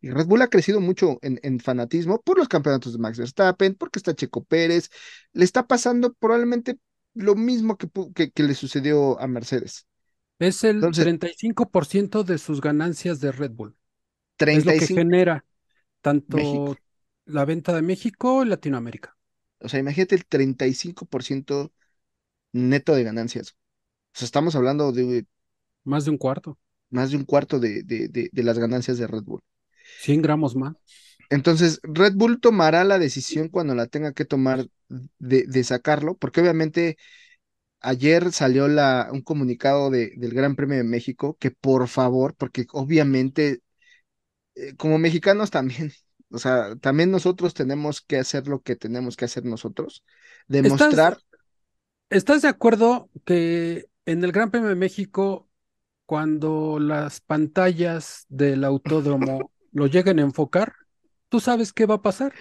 [0.02, 3.76] Y Red Bull ha crecido mucho en, en fanatismo por los campeonatos de Max Verstappen,
[3.76, 4.90] porque está Checo Pérez.
[5.34, 6.80] Le está pasando probablemente
[7.14, 9.88] lo mismo que, que, que le sucedió a Mercedes.
[10.40, 13.76] Es el Entonces- 35% de sus ganancias de Red Bull.
[14.52, 15.46] Es lo que 35, genera
[16.02, 16.78] tanto México.
[17.26, 19.18] la venta de México y Latinoamérica.
[19.60, 21.74] o sea, imagínate el 35%
[22.54, 23.54] neto de ganancias.
[24.16, 25.28] O sea, estamos hablando de
[25.84, 26.58] Más de un cuarto.
[26.92, 29.42] más de un cuarto de, de, de, de las ganancias de Red Bull.
[30.00, 30.76] 100 gramos más.
[31.30, 36.42] Entonces, Red Bull tomará la decisión cuando la tenga que tomar de, de sacarlo, porque
[36.42, 36.98] obviamente
[37.82, 42.66] ayer salió la, un comunicado de, del Gran Premio de México que por favor, porque
[42.72, 43.62] obviamente
[44.56, 45.92] eh, como mexicanos también,
[46.32, 50.04] o sea, también nosotros tenemos que hacer lo que tenemos que hacer nosotros,
[50.48, 51.18] demostrar,
[52.10, 55.48] ¿Estás de acuerdo que en el Gran Premio de México,
[56.08, 60.74] cuando las pantallas del autódromo lo lleguen a enfocar,
[61.30, 62.34] tú sabes qué va a pasar?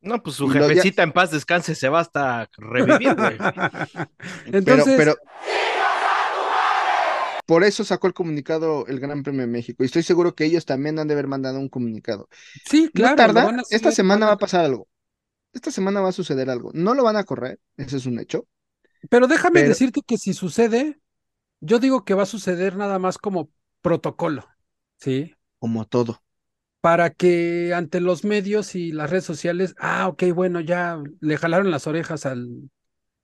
[0.00, 3.36] No, pues su ya- jefecita en paz descanse se va hasta revivir, güey.
[4.44, 5.16] pero, Entonces, pero
[7.46, 10.64] por eso sacó el comunicado el Gran Premio de México, y estoy seguro que ellos
[10.64, 12.28] también han de haber mandado un comunicado.
[12.64, 14.86] sí, No claro, lo tarda, esta semana va a- a pasar algo.
[15.52, 16.70] Esta semana va a suceder algo.
[16.74, 18.46] No lo van a correr, ese es un hecho.
[19.08, 21.00] Pero déjame Pero- decirte que si sucede,
[21.60, 23.50] yo digo que va a suceder nada más como
[23.82, 24.46] protocolo,
[24.98, 25.34] ¿sí?
[25.58, 26.22] Como todo.
[26.80, 31.70] Para que ante los medios y las redes sociales, ah, ok, bueno, ya le jalaron
[31.70, 32.48] las orejas al,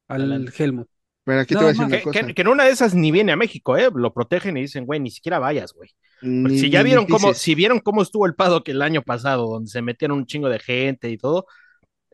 [0.08, 0.52] al.
[0.56, 0.88] Helmut.
[1.24, 2.26] Pero aquí te voy a decir una Que, cosa.
[2.26, 3.88] que- que en una de esas ni viene a México, ¿eh?
[3.94, 5.90] Lo protegen y dicen, güey, ni siquiera vayas, güey.
[6.22, 9.68] Ni- si ya vieron cómo, si vieron cómo estuvo el paddock el año pasado, donde
[9.70, 11.46] se metieron un chingo de gente y todo,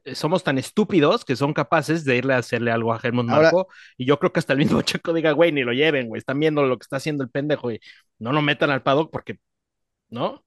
[0.05, 3.43] eh, somos tan estúpidos que son capaces de irle a hacerle algo a Helmut Ahora-
[3.53, 3.69] Marco.
[3.99, 6.19] y yo creo que hasta el mismo Checo diga, güey, ni lo lleven, güey.
[6.21, 7.81] Están viendo lo que está haciendo el pendejo y
[8.19, 9.39] no lo metan al paddock porque,
[10.09, 10.43] ¿no?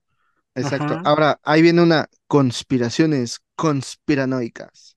[0.55, 0.93] Exacto.
[0.93, 1.01] Ajá.
[1.05, 4.95] Ahora, ahí viene una conspiraciones conspiranoicas.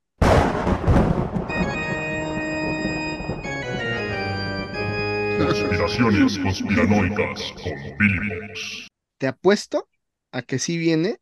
[5.39, 8.89] Conspiraciones conspiranoicas con Billy Box.
[9.19, 9.89] Te apuesto
[10.33, 11.19] a que sí viene,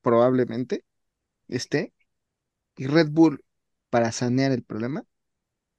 [0.00, 0.84] probablemente,
[1.48, 1.92] esté,
[2.76, 3.44] y Red Bull,
[3.90, 5.04] para sanear el problema,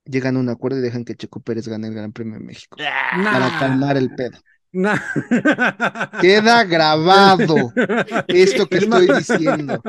[0.06, 2.78] llegan a un acuerdo y dejan que Checo Pérez gane el Gran Premio de México.
[2.78, 4.40] Para Nah, calmar el pedo.
[4.74, 5.00] Nah.
[6.22, 7.72] Queda grabado
[8.28, 9.82] esto que estoy diciendo.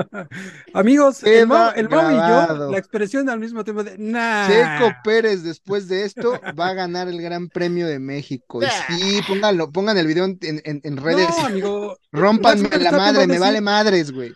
[0.73, 4.47] Amigos, el, Mau, Queda el Mau y yo, la expresión al mismo tiempo de nah.
[4.47, 8.61] Checo Pérez después de esto va a ganar el Gran Premio de México.
[8.63, 11.29] Y sí, pónganlo, pongan el video en, en- en redes.
[11.31, 11.99] No, amigo.
[12.13, 14.33] Rómpanme Max la madre, me decir- vale madres, güey.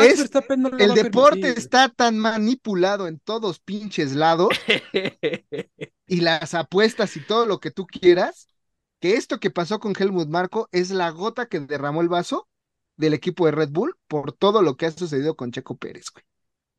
[0.00, 1.58] Es- no El deporte permitir.
[1.58, 4.50] está tan manipulado en todos pinches lados
[6.06, 8.48] y las apuestas y todo lo que tú quieras,
[9.00, 12.48] que esto que pasó con Helmut Marco es la gota que derramó el vaso
[12.96, 16.24] del equipo de Red Bull por todo lo que ha sucedido con Checo Pérez, güey.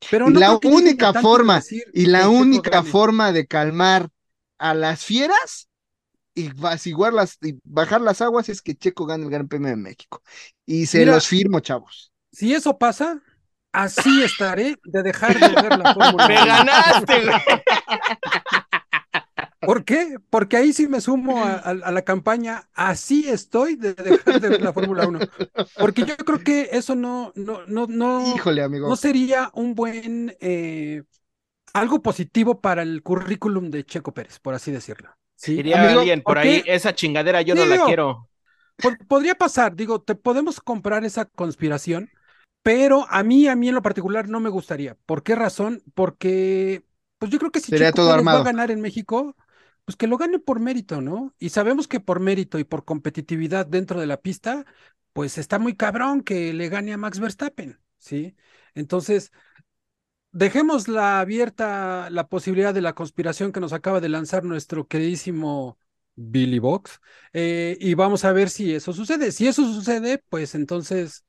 [0.08, 4.10] Pero Y no la única forma, Y la Checo única forma de calmar
[4.58, 5.68] a las fieras
[6.34, 10.22] y vaciguarlas y bajar las aguas es que Checo gane el Gran Premio de México.
[10.66, 12.12] Y se Mira, los firmo, chavos.
[12.32, 13.22] Si eso pasa,
[13.72, 16.44] así estaré de dejar de ver la Fórmula ¡Me 1.
[16.44, 17.40] ganaste, güey!
[19.64, 20.18] ¿Por qué?
[20.30, 24.50] Porque ahí sí me sumo a, a- a la campaña, así estoy de dejar de
[24.50, 25.24] ver la Fórmula 1.
[25.78, 28.88] Porque yo creo que eso no, no, no, no, Híjole, amigo.
[28.88, 31.02] no sería un buen, eh,
[31.74, 35.10] algo positivo para el currículum de Checo Pérez, por así decirlo.
[35.36, 35.56] ¿sí?
[35.56, 38.28] Diría Amigo, alguien por ¿por ahí, esa chingadera yo no la Digo, quiero.
[38.80, 42.10] Pod- podría pasar, digo, te podemos comprar esa conspiración,
[42.62, 44.96] pero a mí, a mí en lo particular no me gustaría.
[45.06, 45.82] ¿Por qué razón?
[45.94, 46.84] Porque,
[47.18, 49.36] pues yo creo que si Sería Checo todo Pérez va a ganar en México,
[49.84, 51.34] pues que lo gane por mérito, ¿no?
[51.38, 54.64] Y sabemos que por mérito y por competitividad dentro de la pista,
[55.12, 58.36] pues está muy cabrón que le gane a Max Verstappen, ¿sí?
[58.74, 59.32] Entonces,
[60.32, 65.78] dejemos la abierta la posibilidad de la conspiración que nos acaba de lanzar nuestro queridísimo
[66.14, 67.00] Billy Box,
[67.32, 69.32] eh, y vamos a ver si eso sucede.
[69.32, 71.24] Si eso sucede, pues entonces,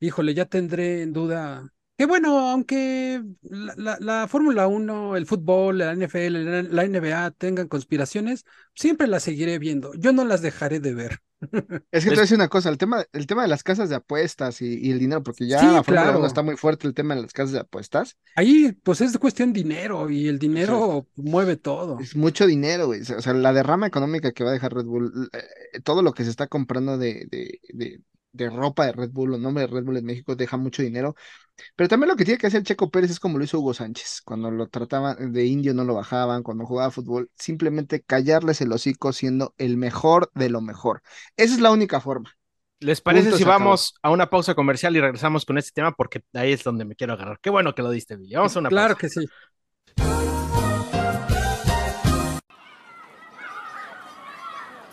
[0.00, 1.72] híjole, ya tendré en duda.
[1.98, 7.30] Que bueno, aunque la, la- la Fórmula 1, el fútbol, la NFL, la, la NBA
[7.30, 9.94] tengan conspiraciones, siempre las seguiré viendo.
[9.94, 11.18] Yo no las dejaré de ver.
[11.90, 13.88] Es que te voy a decir una cosa, el tema, el tema de las casas
[13.88, 16.18] de apuestas y, y el dinero, porque ya Sí, la Fórmula claro.
[16.18, 18.16] 1 está muy fuerte el tema de las casas de apuestas.
[18.34, 21.98] Ahí, pues es cuestión de dinero y el dinero mueve todo.
[21.98, 23.00] Es mucho dinero, güey.
[23.00, 26.24] O sea, la derrama económica que va a dejar Red Bull, eh, todo lo que
[26.24, 28.00] se está comprando de, de, de,
[28.36, 31.14] de ropa de Red Bull o nombre de Red Bull en México deja mucho dinero.
[31.74, 34.22] Pero también lo que tiene que hacer Checo Pérez es como lo hizo Hugo Sánchez.
[34.24, 39.12] Cuando lo trataban de indio no lo bajaban, cuando jugaba fútbol, simplemente callarles el hocico
[39.12, 41.02] siendo el mejor de lo mejor.
[41.36, 42.30] Esa es la única forma.
[42.80, 43.58] ¿Les parece Punto, si acabó.
[43.60, 45.92] vamos a una pausa comercial y regresamos con este tema?
[45.92, 47.38] Porque ahí es donde me quiero agarrar.
[47.40, 48.34] Qué bueno que lo diste, Billy.
[48.34, 49.00] Vamos a una Claro pausa.
[49.00, 49.26] que sí.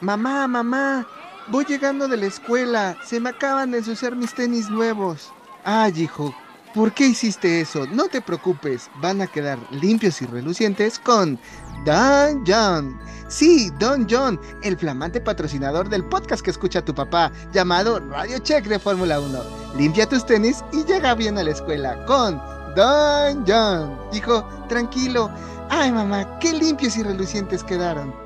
[0.02, 1.06] Mamá, mamá,
[1.48, 2.98] voy llegando de la escuela.
[3.06, 5.32] Se me acaban de ensuciar mis tenis nuevos.
[5.64, 6.34] Ay, hijo,
[6.74, 7.86] ¿por qué hiciste eso?
[7.88, 11.40] No te preocupes, van a quedar limpios y relucientes con
[11.86, 13.00] Don John.
[13.28, 18.66] Sí, Don John, el flamante patrocinador del podcast que escucha tu papá, llamado Radio Check
[18.66, 19.40] de Fórmula 1.
[19.78, 22.38] Limpia tus tenis y llega bien a la escuela con
[22.76, 23.98] Don John.
[24.14, 25.30] Hijo, tranquilo.
[25.70, 28.23] Ay, mamá, qué limpios y relucientes quedaron.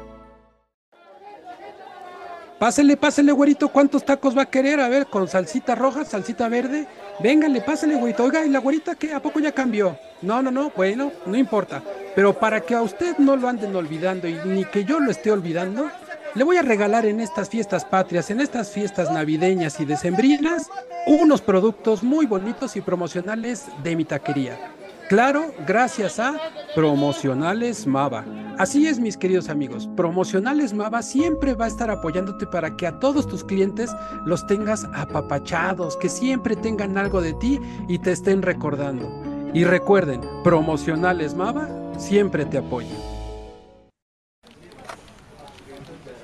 [2.60, 4.80] Pásele, pásele, güerito, ¿cuántos tacos va a querer?
[4.80, 6.88] A ver, con salsita roja, salsita verde.
[7.20, 8.24] Véngale, pásele, güerito.
[8.24, 9.14] Oiga, ¿y la güerita qué?
[9.14, 9.96] ¿A poco ya cambió?
[10.24, 11.84] No, no, no, bueno, no importa.
[12.16, 15.32] Pero para que a usted no lo anden olvidando y ni que yo lo esté
[15.32, 15.92] olvidando,
[16.34, 20.68] le voy a regalar en estas fiestas patrias, en estas fiestas navideñas y decembrinas,
[21.06, 24.77] unos productos muy bonitos y promocionales de mi taquería.
[25.10, 26.36] Claro, gracias a
[26.76, 28.26] Promocionales Mava.
[28.58, 29.88] Así es, mis queridos amigos.
[29.96, 33.90] Promocionales Mava siempre va a estar apoyándote para que a todos tus clientes
[34.26, 39.10] los tengas apapachados, que siempre tengan algo de ti y te estén recordando.
[39.54, 42.96] Y recuerden, Promocionales Mava siempre te apoya.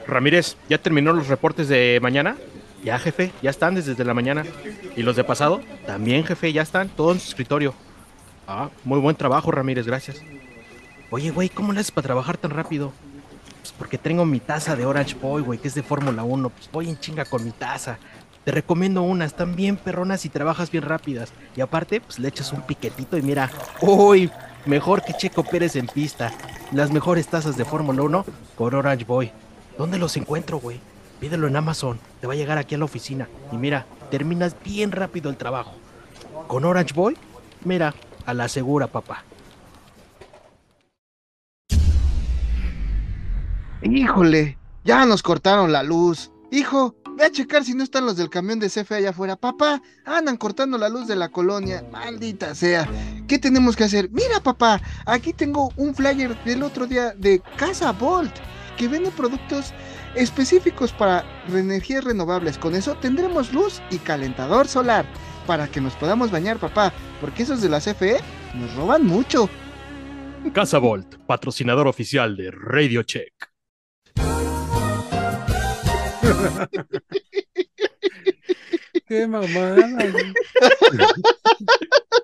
[0.06, 2.36] Ramírez, ¿ya terminó los reportes de mañana?
[2.84, 4.43] Ya, jefe, ya están desde la mañana.
[4.98, 5.62] ¿Y los de pasado?
[5.88, 7.74] También, jefe, ya están, todo en su escritorio.
[8.47, 10.21] Ah, muy buen trabajo, Ramírez, gracias.
[11.12, 12.91] Oye, güey, ¿cómo le haces para trabajar tan rápido?
[13.62, 16.49] Pues porque tengo mi taza de Orange Boy, güey, que es de Fórmula 1.
[16.49, 17.97] Pues voy en chinga con mi taza.
[18.43, 21.32] Te recomiendo una, están bien perronas y trabajas bien rápidas.
[21.56, 23.49] Y aparte, pues le echas un piquetito y mira,
[23.82, 24.29] uy,
[24.65, 26.34] mejor que Checo Pérez en pista.
[26.73, 28.25] Las mejores tazas de Fórmula 1
[28.56, 29.32] con Orange Boy.
[29.77, 30.82] ¿Dónde los encuentro, güey?
[31.21, 31.99] Pídelo en Amazon.
[32.19, 33.29] Te va a llegar aquí a la oficina.
[33.51, 35.75] Y mira, terminas bien rápido el trabajo.
[36.47, 37.15] Con Orange Boy,
[37.63, 37.93] mira,
[38.25, 39.23] a la segura, papá.
[43.81, 46.31] Híjole, ya nos cortaron la luz.
[46.51, 49.36] Hijo, ve a checar si no están los del camión de CFE allá afuera.
[49.36, 51.83] Papá, andan cortando la luz de la colonia.
[51.91, 52.88] Maldita sea.
[53.27, 54.09] ¿Qué tenemos que hacer?
[54.12, 58.33] Mira, papá, aquí tengo un flyer del otro día de Casa Volt,
[58.77, 59.73] que vende productos
[60.15, 62.57] específicos para energías renovables.
[62.57, 65.05] Con eso tendremos luz y calentador solar
[65.45, 68.17] para que nos podamos bañar, papá, porque esos de la CFE
[68.56, 69.49] nos roban mucho.
[70.53, 73.34] Casa Volt, patrocinador oficial de Radio Check.
[79.08, 79.88] Qué mamada.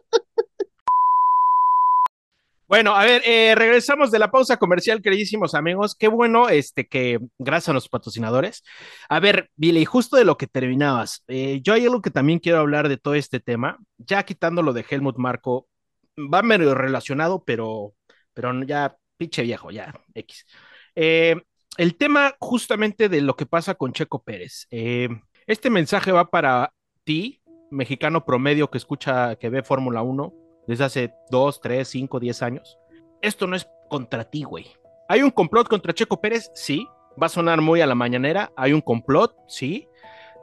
[2.69, 5.95] Bueno, a ver, eh, regresamos de la pausa comercial, queridísimos amigos.
[5.95, 8.63] Qué bueno, este, que gracias a los patrocinadores.
[9.09, 12.59] A ver, Billy, justo de lo que terminabas, eh, yo hay algo que también quiero
[12.59, 15.67] hablar de todo este tema, ya quitando lo de Helmut Marco,
[16.15, 17.95] va medio relacionado, pero,
[18.35, 20.45] pero ya, pinche viejo, ya, X.
[20.93, 21.41] Eh,
[21.77, 24.67] el tema justamente de lo que pasa con Checo Pérez.
[24.69, 25.09] Eh,
[25.47, 26.71] este mensaje va para
[27.03, 27.41] ti,
[27.71, 30.38] mexicano promedio que escucha, que ve Fórmula 1
[30.69, 32.77] desde hace 2, 3, 5, 10 años.
[33.23, 34.67] Esto no es contra ti, güey.
[35.07, 36.51] ¿Hay un complot contra Checo Pérez?
[36.53, 36.87] Sí.
[37.21, 38.51] Va a sonar muy a la mañanera.
[38.55, 39.89] Hay un complot, sí.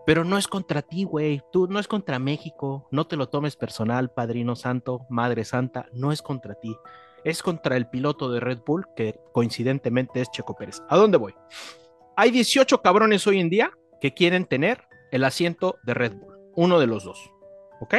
[0.04, 1.42] Pero no es contra ti, güey.
[1.52, 2.88] Tú no es contra México.
[2.90, 5.86] No te lo tomes personal, Padrino Santo, Madre Santa.
[5.92, 6.76] No es contra ti.
[7.22, 10.82] Es contra el piloto de Red Bull, que coincidentemente es Checo Pérez.
[10.88, 11.34] ¿A dónde voy?
[12.16, 13.70] Hay 18 cabrones hoy en día
[14.00, 16.34] que quieren tener el asiento de Red Bull.
[16.56, 17.30] Uno de los dos.
[17.80, 17.94] ¿Ok?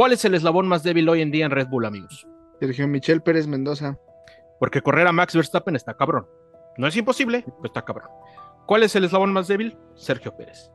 [0.00, 2.26] ¿Cuál es el eslabón más débil hoy en día en Red Bull, amigos?
[2.58, 3.98] Sergio Michel Pérez Mendoza.
[4.58, 6.26] Porque correr a Max Verstappen está cabrón.
[6.78, 8.08] No es imposible, pero está cabrón.
[8.66, 9.76] ¿Cuál es el eslabón más débil?
[9.96, 10.70] Sergio Pérez.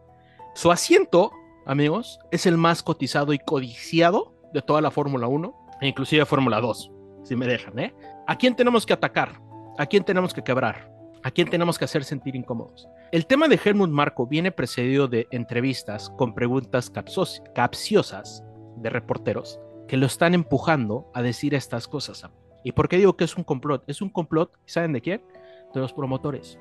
[0.54, 1.32] Su asiento,
[1.66, 6.62] amigos, es el más cotizado y codiciado de toda la Fórmula 1, e inclusive Fórmula
[6.62, 6.92] 2,
[7.24, 7.96] si me dejan, ¿eh?
[8.28, 9.42] ¿A quién tenemos que atacar?
[9.80, 10.94] ¿A quién tenemos que quebrar?
[11.24, 12.88] ¿A quién tenemos que hacer sentir incómodos?
[13.12, 16.92] El tema de Helmut Marco viene precedido de entrevistas con preguntas
[17.56, 18.44] capciosas
[18.86, 22.24] de reporteros que lo están empujando a decir estas cosas.
[22.64, 23.84] ¿Y por qué digo que es un complot?
[23.88, 25.22] Es un complot, ¿saben de quién?
[25.74, 26.58] De los promotores.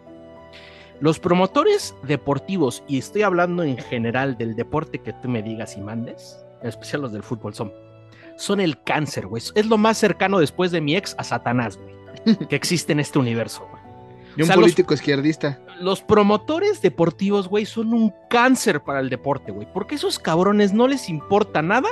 [1.01, 5.81] Los promotores deportivos, y estoy hablando en general del deporte que tú me digas y
[5.81, 7.73] mandes, en especial los del fútbol, son,
[8.37, 9.43] son el cáncer, güey.
[9.55, 13.19] Es lo más cercano después de mi ex a Satanás, güey, que existe en este
[13.19, 13.83] universo, güey.
[14.37, 15.61] Y un O sea, los- político izquierdista.
[15.81, 19.67] Los promotores deportivos, güey, son un cáncer para el deporte, güey.
[19.73, 21.89] Porque esos cabrones no les importa nada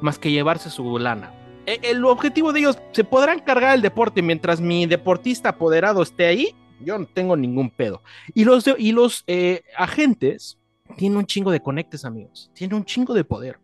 [0.00, 1.32] más que llevarse su lana.
[1.66, 6.26] E- El objetivo de ellos, se podrán cargar el deporte mientras mi deportista apoderado esté
[6.26, 6.54] ahí.
[6.80, 8.02] Yo no tengo ningún pedo.
[8.34, 10.58] Y los, y los eh, agentes
[10.96, 12.50] tienen un chingo de conectes, amigos.
[12.54, 13.58] Tienen un chingo de poder.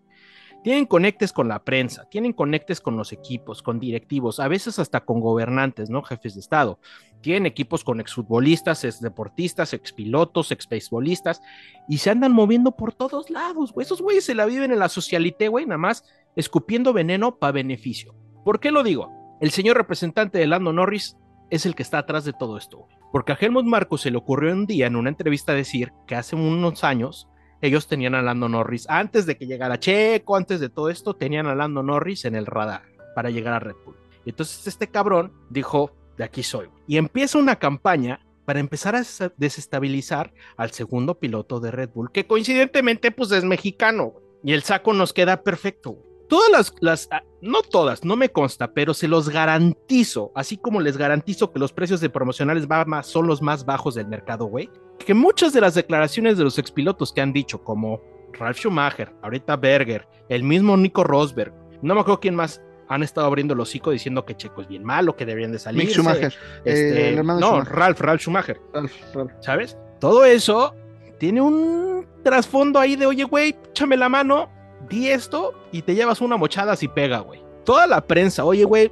[0.64, 5.00] Tienen conectes con la prensa, tienen conectes con los equipos, con directivos, a veces hasta
[5.00, 6.04] con gobernantes, ¿no?
[6.04, 6.78] Jefes de Estado.
[7.20, 11.42] Tienen equipos con exfutbolistas, exdeportistas, expilotos, exbeisbolistas,
[11.88, 13.84] y se andan moviendo por todos lados, güey.
[13.84, 16.04] Esos güeyes se la viven en la socialité, güey, nada más
[16.36, 18.14] escupiendo veneno para beneficio.
[18.44, 19.10] ¿Por qué lo digo?
[19.40, 21.16] El señor representante de Lando Norris
[21.50, 22.86] es el que está atrás de todo esto.
[23.10, 26.34] Porque a Helmut Marko se le ocurrió un día en una entrevista decir que hace
[26.34, 27.28] unos años
[27.60, 31.46] ellos tenían a Lando Norris, antes de que llegara Checo, antes de todo esto, tenían
[31.46, 32.82] a Lando Norris en el radar
[33.14, 33.94] para llegar a Red Bull.
[34.24, 36.68] Y entonces este cabrón dijo, de aquí soy.
[36.88, 42.10] Y empieza una campaña para empezar a des- desestabilizar al segundo piloto de Red Bull,
[42.10, 44.14] que coincidentemente pues es mexicano.
[44.42, 45.98] Y el saco nos queda perfecto.
[46.32, 50.80] Todas las, las, ah, no todas, no me consta, pero se los garantizo, así como
[50.80, 54.70] les garantizo que los precios de promocionales más- son los más bajos del mercado, güey,
[54.98, 58.00] que muchas de las declaraciones de los expilotos que han dicho, como
[58.32, 61.52] Ralf Schumacher, ahorita Berger, el mismo Nico Rosberg,
[61.82, 64.84] no me acuerdo quién más, han estado abriendo el hocico diciendo que Checo es bien
[64.84, 65.84] malo, que deberían de salir.
[65.84, 66.32] Mick Schumacher.
[66.64, 67.74] eh, el hermano de no, Schumacher.
[67.74, 69.32] Ralf, Ralf Schumacher, Ralf, Ralf.
[69.40, 69.76] ¿sabes?
[70.00, 70.74] Todo eso
[71.18, 74.50] tiene un trasfondo ahí de, oye, güey, échame la mano,
[74.88, 77.42] di esto y te llevas una mochada si pega, güey.
[77.64, 78.90] Toda la prensa, oye, güey,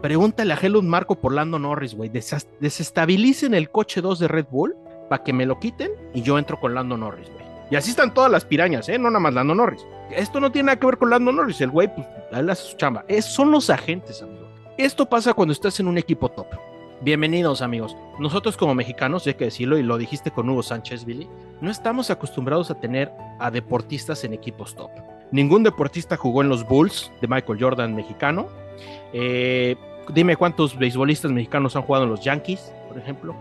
[0.00, 2.10] pregúntale a Helmut Marco por Lando Norris, güey,
[2.60, 4.76] desestabilicen el coche 2 de Red Bull
[5.08, 7.44] para que me lo quiten y yo entro con Lando Norris, güey.
[7.70, 8.98] Y así están todas las pirañas, ¿eh?
[8.98, 9.84] No nada más Lando Norris.
[10.10, 12.76] Esto no tiene nada que ver con Lando Norris, el güey, pues, él hace su
[12.76, 13.04] chamba.
[13.08, 14.46] Es, son los agentes, amigo.
[14.76, 16.46] Esto pasa cuando estás en un equipo top.
[17.00, 17.96] Bienvenidos, amigos.
[18.18, 21.28] Nosotros como mexicanos, hay que decirlo, y lo dijiste con Hugo Sánchez, Billy,
[21.60, 23.10] no estamos acostumbrados a tener
[23.40, 24.90] a deportistas en equipos top.
[25.34, 28.46] Ningún deportista jugó en los Bulls de Michael Jordan mexicano.
[29.12, 29.74] Eh,
[30.14, 33.34] dime cuántos beisbolistas mexicanos han jugado en los Yankees, por ejemplo.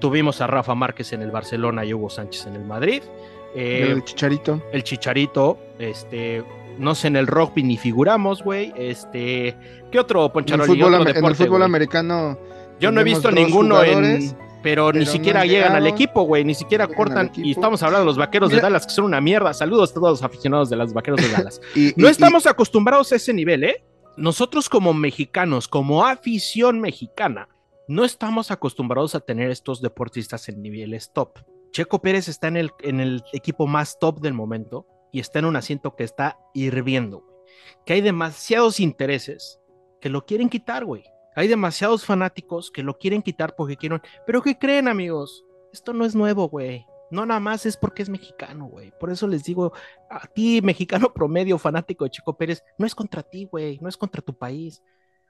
[0.00, 3.02] Tuvimos a Rafa Márquez en el Barcelona y Hugo Sánchez en el Madrid.
[3.54, 4.62] Eh, el chicharito.
[4.72, 6.42] el Chicharito, este,
[6.78, 8.72] no sé, en el rugby ni figuramos, güey.
[8.74, 9.54] Este,
[9.92, 10.66] ¿qué otro En el Poncharoli?
[10.66, 12.38] fútbol, Otro en el fútbol americano.
[12.80, 14.34] Yo no he visto ninguno en,
[14.70, 17.30] pero, ni no siquiera llegan al equipo, güey, ni siquiera cortan.
[17.36, 18.60] Y estamos hablando de los vaqueros de.
[18.60, 19.52] Dallas, que son una mierda.
[19.54, 21.60] Saludos a todos los aficionados de los vaqueros de Dallas.
[21.74, 23.84] y- No y- estamos acostumbrados a ese nivel, ¿eh?
[24.16, 27.48] Nosotros como mexicanos, como afición mexicana,
[27.86, 31.38] no estamos acostumbrados a tener estos deportistas en niveles top.
[31.70, 35.44] Checo Pérez está en el, en el equipo más top del momento y está en
[35.44, 37.36] un asiento que está hirviendo, güey.
[37.86, 39.60] Que hay demasiados intereses
[40.00, 41.04] que lo quieren quitar, güey.
[41.38, 44.02] Hay demasiados fanáticos que lo quieren quitar porque quieren.
[44.26, 45.44] Pero ¿qué creen, amigos?
[45.72, 46.84] Esto no es nuevo, güey.
[47.12, 48.92] No nada más es porque es mexicano, güey.
[48.98, 49.72] Por eso les digo,
[50.10, 53.96] a ti, mexicano promedio, fanático de Chico Pérez, no es contra ti, güey, no es
[53.96, 54.82] contra tu país.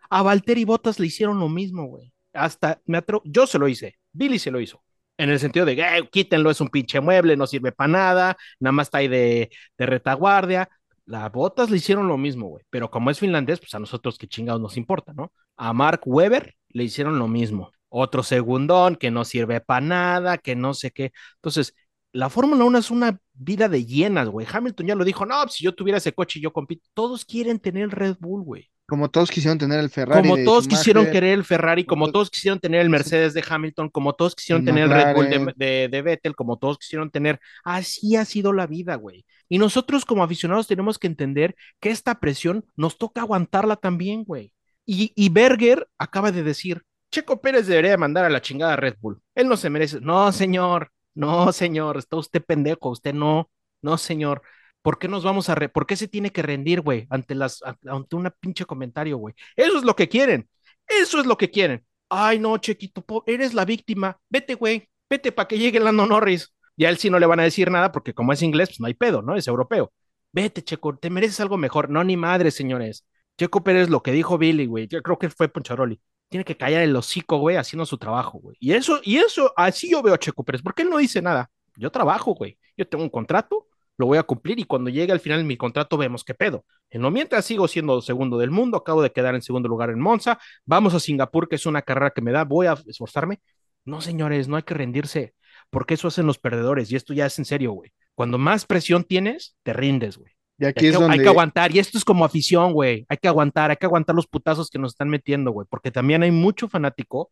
[0.09, 2.11] A Valtteri Bottas le hicieron lo mismo, güey.
[2.33, 4.83] Hasta me atrevo, yo se lo hice, Billy se lo hizo.
[5.19, 8.73] En el sentido de, "Eh, quítenlo, es un pinche mueble, no sirve para nada, nada
[8.73, 10.71] más está ahí de retaguardia.
[11.09, 12.65] La Bottas le hicieron lo mismo, güey.
[12.69, 15.33] Pero como es finlandés, pues a nosotros qué chingados nos importa, ¿no?
[15.57, 17.73] A Mark Webber le hicieron lo mismo.
[17.89, 21.13] Otro segundón que no sirve para nada, que no sé qué.
[21.37, 21.75] Entonces,
[22.13, 24.47] la Fórmula 1 es una vida de llenas, güey.
[24.51, 26.87] Hamilton ya lo dijo, no, pues, si yo tuviera ese coche yo compito.
[26.93, 28.71] Todos quieren tener Red Bull, güey.
[28.89, 30.23] Como todos quisieron tener el Ferrari.
[30.23, 30.79] Como de todos Schumacher.
[30.79, 34.15] quisieron querer el Ferrari, como Como to- todos quisieron tener el Mercedes de Hamilton, como
[34.15, 37.39] todos quisieron tener el Red Bull de, de, de Vettel, como todos quisieron tener.
[37.65, 39.27] Así ha sido la vida, güey.
[39.49, 44.53] Y nosotros como aficionados tenemos que entender que esta presión nos toca aguantarla también, güey.
[44.87, 46.83] Y, y Berger acaba de decir,
[47.13, 49.21] Checo Pérez debería mandar a la chingada a Red Bull.
[49.35, 50.01] Él no se merece.
[50.01, 50.91] No, señor.
[51.15, 51.99] No, señor.
[51.99, 52.91] Está usted pendejo.
[52.91, 53.51] Usted no.
[53.83, 54.43] No, señor.
[54.83, 57.63] ¿Por qué nos vamos a re- ¿Por qué se tiene que rendir, güey, ante las
[57.87, 59.35] ante una pinche comentario, güey?
[59.57, 60.49] Eso es lo que quieren.
[60.87, 61.85] Eso es lo que quieren.
[62.09, 64.19] Ay, no, Chequito, eres la víctima.
[64.31, 64.89] Vete, güey.
[65.11, 66.55] Vete para que llegue Lando Norris.
[66.77, 68.81] Y a él sí no le van a decir nada porque como es inglés, pues
[68.81, 69.37] no hay pedo, ¿no?
[69.37, 69.93] Es europeo.
[70.33, 71.91] Vete, Checo, te mereces algo mejor.
[71.91, 73.05] No, ni madre, señores.
[73.39, 76.01] Checo Pérez, lo que dijo Billy, güey, yo creo que fue Poncharoli.
[76.29, 78.57] Tiene que callar el hocico, güey, haciendo su trabajo, güey.
[78.61, 81.51] Y eso, y eso, así yo veo a Checo Pérez, porque él no dice nada.
[81.77, 82.59] Yo trabajo, güey.
[82.77, 83.67] Yo tengo un contrato,
[83.99, 86.65] lo voy a cumplir y cuando llegue al final de mi contrato vemos qué pedo.
[86.89, 90.01] En lo mientras sigo siendo segundo del mundo, acabo de quedar en segundo lugar en
[90.01, 93.41] Monza, vamos a Singapur, que es una carrera que me da, voy a esforzarme.
[93.85, 95.35] No, señores, no hay que rendirse,
[95.71, 97.93] porque eso hacen los perdedores y esto ya es en serio, güey.
[98.15, 100.33] Cuando más presión tienes, te rindes, güey.
[100.61, 101.23] Y aquí Hay es que, hay donde.
[101.23, 103.05] que aguantar, y esto es como afición, güey.
[103.09, 105.67] Hay que aguantar, hay que aguantar los putazos que nos están metiendo, güey.
[105.71, 107.31] Porque también hay mucho fanático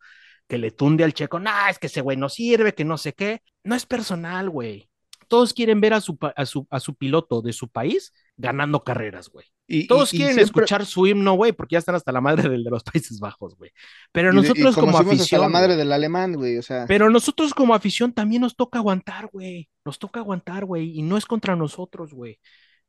[0.49, 3.13] que le tunde al checo, nah, es que ese güey no sirve, que no sé
[3.13, 3.41] qué.
[3.65, 4.89] No es personal, güey.
[5.29, 9.29] Todos quieren ver a su, a su, a su piloto de su país ganando carreras,
[9.29, 9.47] güey.
[9.69, 12.21] y- Todos y- y quieren siempre- escuchar su himno, güey, porque ya están hasta la
[12.21, 13.73] madre del de los Países Bajos, güey.
[14.13, 15.41] Pero nosotros como hasta afición.
[15.41, 16.59] la madre del alemán, güey.
[16.59, 19.69] O sea, pero nosotros como afición también nos toca aguantar, güey.
[19.85, 20.97] Nos toca aguantar, güey.
[20.97, 22.39] Y no es contra nosotros, güey.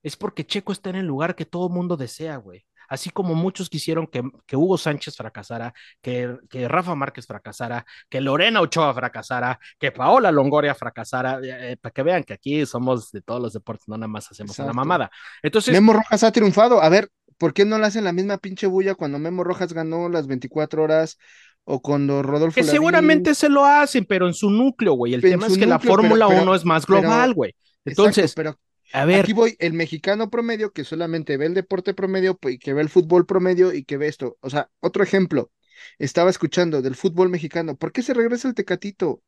[0.03, 2.66] Es porque Checo está en el lugar que todo mundo desea, güey.
[2.87, 8.21] Así como muchos quisieron que, que Hugo Sánchez fracasara, que, que Rafa Márquez fracasara, que
[8.21, 13.11] Lorena Ochoa fracasara, que Paola Longoria fracasara, eh, eh, para que vean que aquí somos
[13.11, 14.73] de todos los deportes, no nada más hacemos Exacto.
[14.73, 15.11] mamada.
[15.43, 16.81] Entonces, Memo Rojas ha triunfado.
[16.81, 20.09] A ver, ¿por qué no le hacen la misma pinche bulla cuando Memo Rojas ganó
[20.09, 21.17] las 24 horas
[21.65, 25.13] o cuando Rodolfo que Lavín- seguramente se lo hacen, pero en su núcleo, güey.
[25.13, 27.49] El tema es que la núcleo, Fórmula pero- 1 es más global, güey.
[27.51, 28.57] Exacto, Entonces, pero
[28.93, 32.81] aquí voy, el mexicano promedio que solamente ve el deporte promedio pues, y que ve
[32.81, 34.37] el fútbol promedio y que ve esto.
[34.41, 35.51] O sea, otro ejemplo,
[35.99, 37.75] estaba escuchando del fútbol mexicano.
[37.77, 39.21] ¿Por qué se regresa el Tecatito?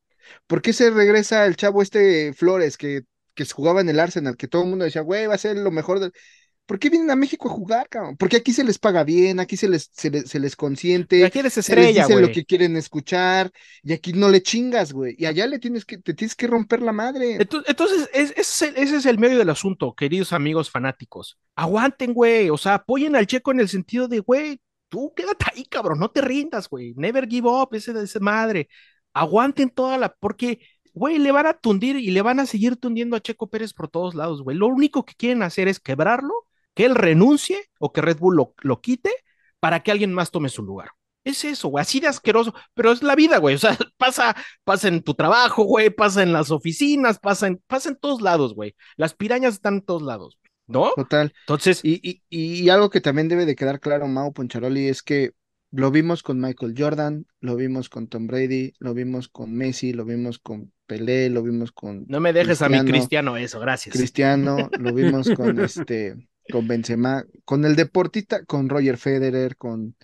[0.48, 3.04] ¿Por qué se regresa el chavo este Flores que,
[3.36, 4.38] que jugaba en el Arsenal?
[4.38, 6.14] Que todo el mundo decía, güey, va a ser lo mejor del...
[6.70, 8.16] ¿Por qué vienen a México a jugar, cabrón?
[8.16, 11.40] Porque aquí se les paga bien, aquí se les, se les, se les consiente, aquí
[11.40, 12.32] eres se les estrella, dice lo güey.
[12.32, 13.52] que quieren escuchar,
[13.82, 15.16] y aquí no le chingas, güey.
[15.18, 17.38] Y allá le tienes que, te tienes que romper la madre.
[17.40, 21.40] Entonces, es- ese, es el, ese es el medio del asunto, queridos amigos fanáticos.
[21.56, 22.52] Aguanten, güey.
[22.52, 26.12] O sea, apoyen al checo en el sentido de, güey, tú quédate ahí, cabrón, no
[26.12, 26.94] te rindas, güey.
[26.96, 28.70] Never give up, ese, ese madre.
[29.14, 30.60] Aguanten toda la, porque,
[30.94, 33.90] güey, le van a tundir y le van a seguir tundiendo a Checo Pérez por
[33.90, 34.56] todos lados, güey.
[34.56, 36.34] Lo único que quieren hacer es quebrarlo,
[36.80, 39.12] que él renuncie o que Red Bull lo, lo quite
[39.60, 40.92] para que alguien más tome su lugar.
[41.26, 43.56] Es eso, güey, así de asqueroso, pero es la vida, güey.
[43.56, 47.90] O sea, pasa, pasa en tu trabajo, güey, pasa en las oficinas, pasa en, pasa
[47.90, 48.78] en todos lados, güey.
[48.96, 50.92] Las pirañas están en todos lados, güey, ¿no?
[50.96, 51.34] Total.
[51.42, 55.32] Entonces, Y, y, y algo que también debe de quedar claro, Mau Poncharoli, es que
[55.72, 60.06] lo vimos con Michael Jordan, lo vimos con Tom Brady, lo vimos con Messi, lo
[60.06, 63.34] vimos con Pelé, lo vimos con no me dejes a mi Cristiano.
[63.34, 63.94] cristiano eso, gracias.
[63.96, 66.16] Cristiano, lo vimos con este,
[66.52, 69.96] con Benzema, con el deportista, con Roger Federer, con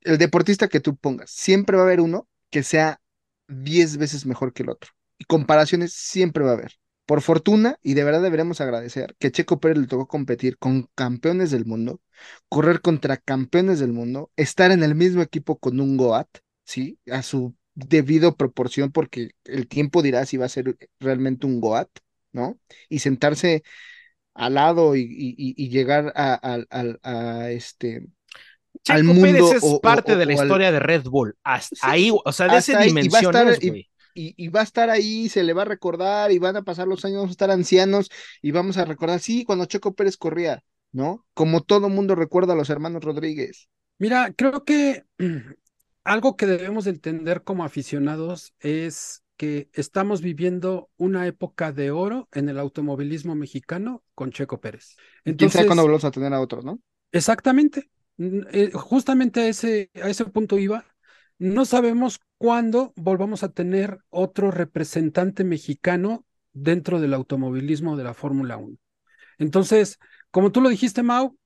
[0.00, 1.30] el deportista que tú pongas.
[1.30, 3.00] Siempre va a haber uno que sea
[3.48, 4.90] 10 veces mejor que el otro.
[5.18, 6.72] Y comparaciones siempre va a haber.
[7.06, 11.52] Por fortuna, y de verdad deberemos agradecer, que Checo Pérez le tocó competir con campeones
[11.52, 12.00] del mundo,
[12.48, 16.28] correr contra campeones del mundo, estar en el mismo equipo con un Goat,
[16.64, 16.98] ¿sí?
[17.10, 21.90] A su debido proporción, porque el tiempo dirá si va a ser realmente un Goat,
[22.32, 22.58] ¿no?
[22.88, 23.62] Y sentarse
[24.36, 28.06] al lado y, y- y- y llegar a, a- al- a este
[28.84, 31.36] Checo al mundo Pérez es o- o- parte de la al- historia de Red Bull.
[31.44, 33.90] Hasta Sí, ahí, o sea, de ese ahí, y va a dimensión estar- y- güey.
[34.14, 36.86] y, y va a estar ahí, se le va a recordar y van a pasar
[36.88, 38.10] los años, vamos a estar ancianos
[38.42, 40.62] y vamos a recordar, sí, cuando Checo Pérez corría,
[40.92, 41.26] ¿no?
[41.34, 43.68] Como todo mundo recuerda a los hermanos Rodríguez.
[43.98, 45.04] Mira, creo que
[46.04, 52.28] algo que debemos de entender como aficionados es que estamos viviendo una época de oro
[52.32, 54.96] en el automovilismo mexicano con Checo Pérez.
[55.24, 56.80] Y quién sabe cuándo Entonces, volvemos a tener a otros, ¿no?
[57.12, 60.84] exactamente, eh, justamente a ese, a ese punto iba.
[61.38, 68.56] No sabemos cuándo volvamos a tener otro representante mexicano dentro del automovilismo de la Fórmula
[68.56, 68.76] 1.
[69.38, 69.98] Entonces,
[70.30, 71.38] como tú lo dijiste, Mau,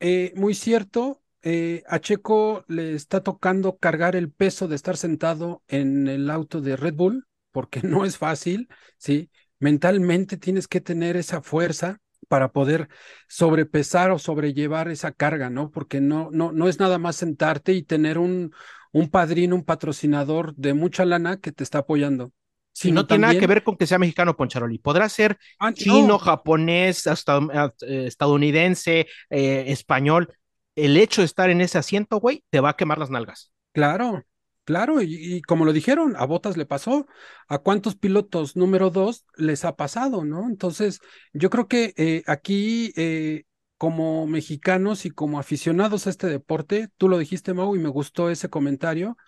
[0.00, 5.62] eh, muy cierto, eh, a Checo le está tocando cargar el peso de estar sentado
[5.68, 8.68] en el auto de Red Bull, porque no es fácil,
[8.98, 9.30] ¿sí?
[9.60, 12.88] Mentalmente tienes que tener esa fuerza para poder
[13.28, 15.70] sobrepesar o sobrellevar esa carga, ¿no?
[15.70, 18.52] Porque no, no, no es nada más sentarte y tener un,
[18.92, 22.32] un padrino, un patrocinador de mucha lana que te está apoyando.
[22.72, 24.78] Si no tiene nada que ver con que sea mexicano, Poncharoli.
[24.78, 27.38] Podrá ser Ah, no, chino, japonés, hasta,
[27.86, 30.28] eh, estadounidense, eh, español.
[30.74, 33.52] El hecho de estar en ese asiento, güey, te va a quemar las nalgas.
[33.72, 34.24] Claro,
[34.64, 37.06] Claro, y, como lo dijeron, a Botas le pasó,
[37.48, 40.48] a cuántos pilotos número dos les ha pasado, ¿no?
[40.48, 41.00] Entonces,
[41.34, 43.44] yo creo que eh, aquí, eh,
[43.76, 48.30] como mexicanos y como aficionados a este deporte, tú lo dijiste, Mau, y me gustó
[48.30, 49.18] ese comentario,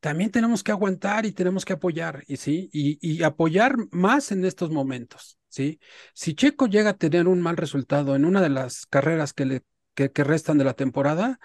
[0.00, 4.70] también tenemos que aguantar y tenemos que apoyar, y sí, y apoyar más en estos
[4.70, 5.78] momentos, ¿sí?
[6.14, 9.62] Si Checo llega a tener un mal resultado en una de las carreras que le
[9.96, 11.40] que, restan de la temporada,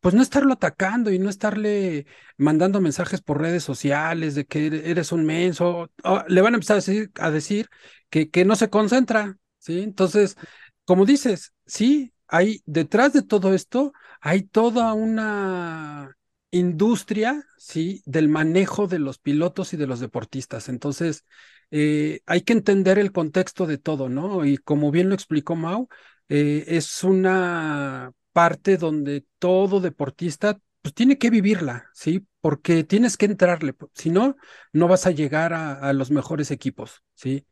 [0.00, 2.06] pues no estarlo atacando y no estarle
[2.38, 5.90] mandando mensajes por redes sociales de que ere- eres un menso.
[6.04, 7.68] o le van a empezar a decir, a decir
[8.10, 9.80] que, que no se concentra, ¿sí?
[9.82, 10.36] Entonces,
[10.84, 16.16] como dices, sí, hay detrás de todo esto, hay toda una
[16.50, 18.02] industria, ¿sí?
[18.06, 20.68] Del manejo de los pilotos y de los deportistas.
[20.68, 21.24] Entonces,
[21.70, 24.44] eh, hay que entender el contexto de todo, ¿no?
[24.44, 25.88] Y como bien lo explicó Mau,
[26.28, 32.26] eh, es una parte donde todo deportista pues tiene que vivirla, ¿sí?
[32.40, 34.36] Porque tienes que entrarle, si no,
[34.72, 37.46] no vas a llegar a, a los mejores equipos, ¿sí?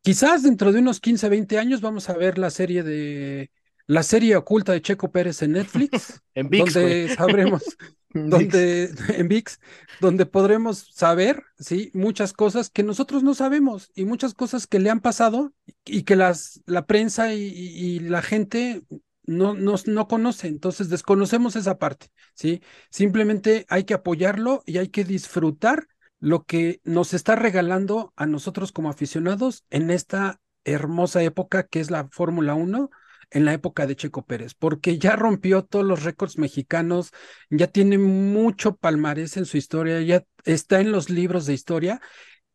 [0.00, 3.50] Quizás dentro de unos 15, 20 años vamos a ver la serie de
[3.86, 7.62] la serie oculta de Checo Pérez en Netflix, En VIX, donde sabremos
[8.12, 9.60] donde en VIX,
[10.00, 14.90] donde podremos saber, sí, muchas cosas que nosotros no sabemos y muchas cosas que le
[14.90, 15.52] han pasado
[15.84, 18.82] y que las, la prensa y, la gente
[19.24, 20.48] no, no, no conoce.
[20.48, 22.62] Entonces desconocemos esa parte, sí.
[22.90, 25.86] Simplemente hay que apoyarlo y hay que disfrutar
[26.20, 31.90] lo que nos está regalando a nosotros como aficionados en esta hermosa época que es
[31.90, 32.90] la Fórmula 1
[33.30, 37.12] en la época de Checo Pérez, porque ya rompió todos los récords mexicanos,
[37.50, 42.00] ya tiene mucho palmarés en su historia, ya está en los libros de historia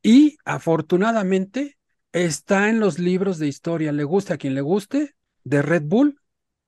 [0.01, 1.77] y afortunadamente
[2.11, 6.19] está en los libros de historia, le guste a quien le guste, de Red Bull,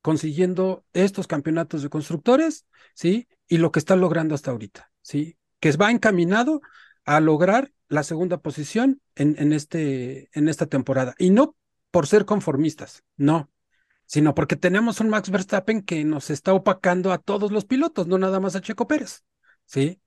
[0.02, 3.28] consiguiendo estos campeonatos de constructores, ¿sí?
[3.48, 5.38] Y lo que está logrando hasta ahorita, ¿sí?
[5.60, 6.62] Que va encaminado
[7.06, 11.16] a lograr la segunda posición en, este, en esta temporada.
[11.18, 11.56] Y no
[11.92, 13.50] por ser conformistas, no,
[14.06, 18.18] sino porque tenemos un Max Verstappen que nos está opacando a todos los pilotos, no
[18.18, 19.24] nada más a Checo Pérez,
[19.66, 20.00] ¿sí?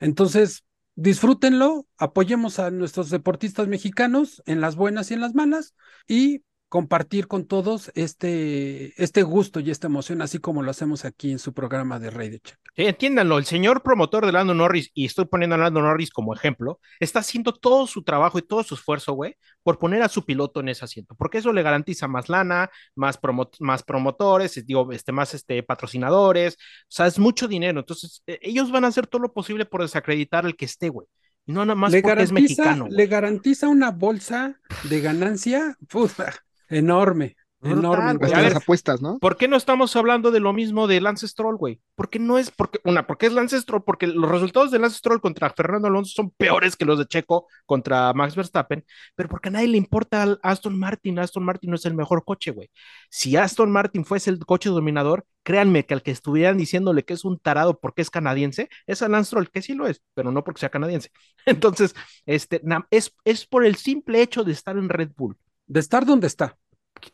[0.00, 0.64] Entonces,
[0.94, 5.74] disfrútenlo, apoyemos a nuestros deportistas mexicanos en las buenas y en las malas
[6.06, 11.30] y compartir con todos este, este gusto y esta emoción, así como lo hacemos aquí
[11.30, 12.60] en su programa de Rey de Checo.
[12.74, 16.34] Sí, entiéndanlo, el señor promotor de Lando Norris, y estoy poniendo a Lando Norris como
[16.34, 20.24] ejemplo, está haciendo todo su trabajo y todo su esfuerzo, güey, por poner a su
[20.24, 24.90] piloto en ese asiento, porque eso le garantiza más lana, más, promo más promotores, digo,
[24.90, 27.78] este, más este, patrocinadores, o sea, es mucho dinero.
[27.80, 31.06] Entonces, eh, ellos van a hacer todo lo posible por desacreditar al que esté, güey.
[31.46, 32.86] No nada más le porque es mexicano.
[32.88, 36.34] le garantiza una bolsa de ganancia puta,
[36.68, 38.32] enorme, Brutal, enorme.
[38.34, 39.18] A las apuestas, ¿no?
[39.18, 41.80] ¿Por qué no estamos hablando de lo mismo de Lance Stroll, güey?
[41.94, 45.22] Porque no es, porque, una, porque es Lance Stroll, porque los resultados de Lance Stroll
[45.22, 48.84] contra Fernando Alonso son peores que los de Checo contra Max Verstappen,
[49.14, 52.22] pero porque a nadie le importa al Aston Martin, Aston Martin no es el mejor
[52.24, 52.70] coche, güey.
[53.08, 57.24] Si Aston Martin fuese el coche dominador, créanme que al que estuvieran diciéndole que es
[57.24, 60.44] un tarado porque es canadiense, es a Lance Stroll, que sí lo es, pero no
[60.44, 61.10] porque sea canadiense.
[61.46, 61.94] Entonces,
[62.26, 66.04] este, na- es, es por el simple hecho de estar en Red Bull De estar
[66.06, 66.56] donde está.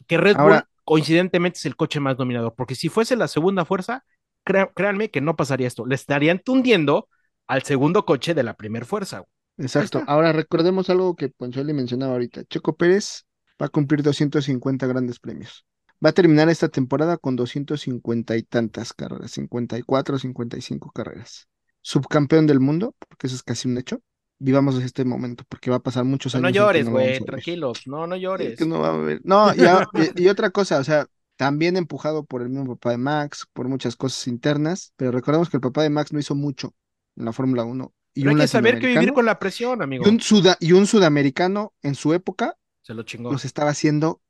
[0.06, 3.64] que Red Ahora- Bull coincidentemente es el coche más dominador, porque si fuese la segunda
[3.64, 4.04] fuerza,
[4.44, 7.08] créanme que no pasaría esto, le estarían tundiendo
[7.46, 9.24] al segundo coche de la primera fuerza.
[9.56, 10.02] Exacto.
[10.06, 12.44] Ahora recordemos algo que Poncholi mencionaba ahorita.
[12.44, 13.24] Checo Pérez
[13.60, 15.64] va a cumplir 250 grandes premios.
[16.04, 21.48] Va a terminar esta temporada con 250 y tantas carreras, 54, 55 carreras.
[21.82, 24.00] Subcampeón del mundo, porque eso es casi un hecho.
[24.42, 26.44] Vivamos este momento, porque va a pasar muchos años.
[26.44, 28.58] no llores, güey, tranquilos, no, no llores.
[28.58, 29.20] que no va a haber.
[29.22, 29.86] No, y, a-
[30.16, 33.68] y- y otra cosa, o sea, también empujado por el mismo papá de Max, por
[33.68, 36.74] muchas cosas internas, pero recordemos que el papá de Max no hizo mucho
[37.16, 37.92] en la Fórmula 1.
[38.14, 40.04] Y Pero hay que saber que vivir con la presión, amigo.
[40.06, 43.30] y un, suda- y un sudamericano en su época Se lo chingó.
[43.30, 44.20] los estaba haciendo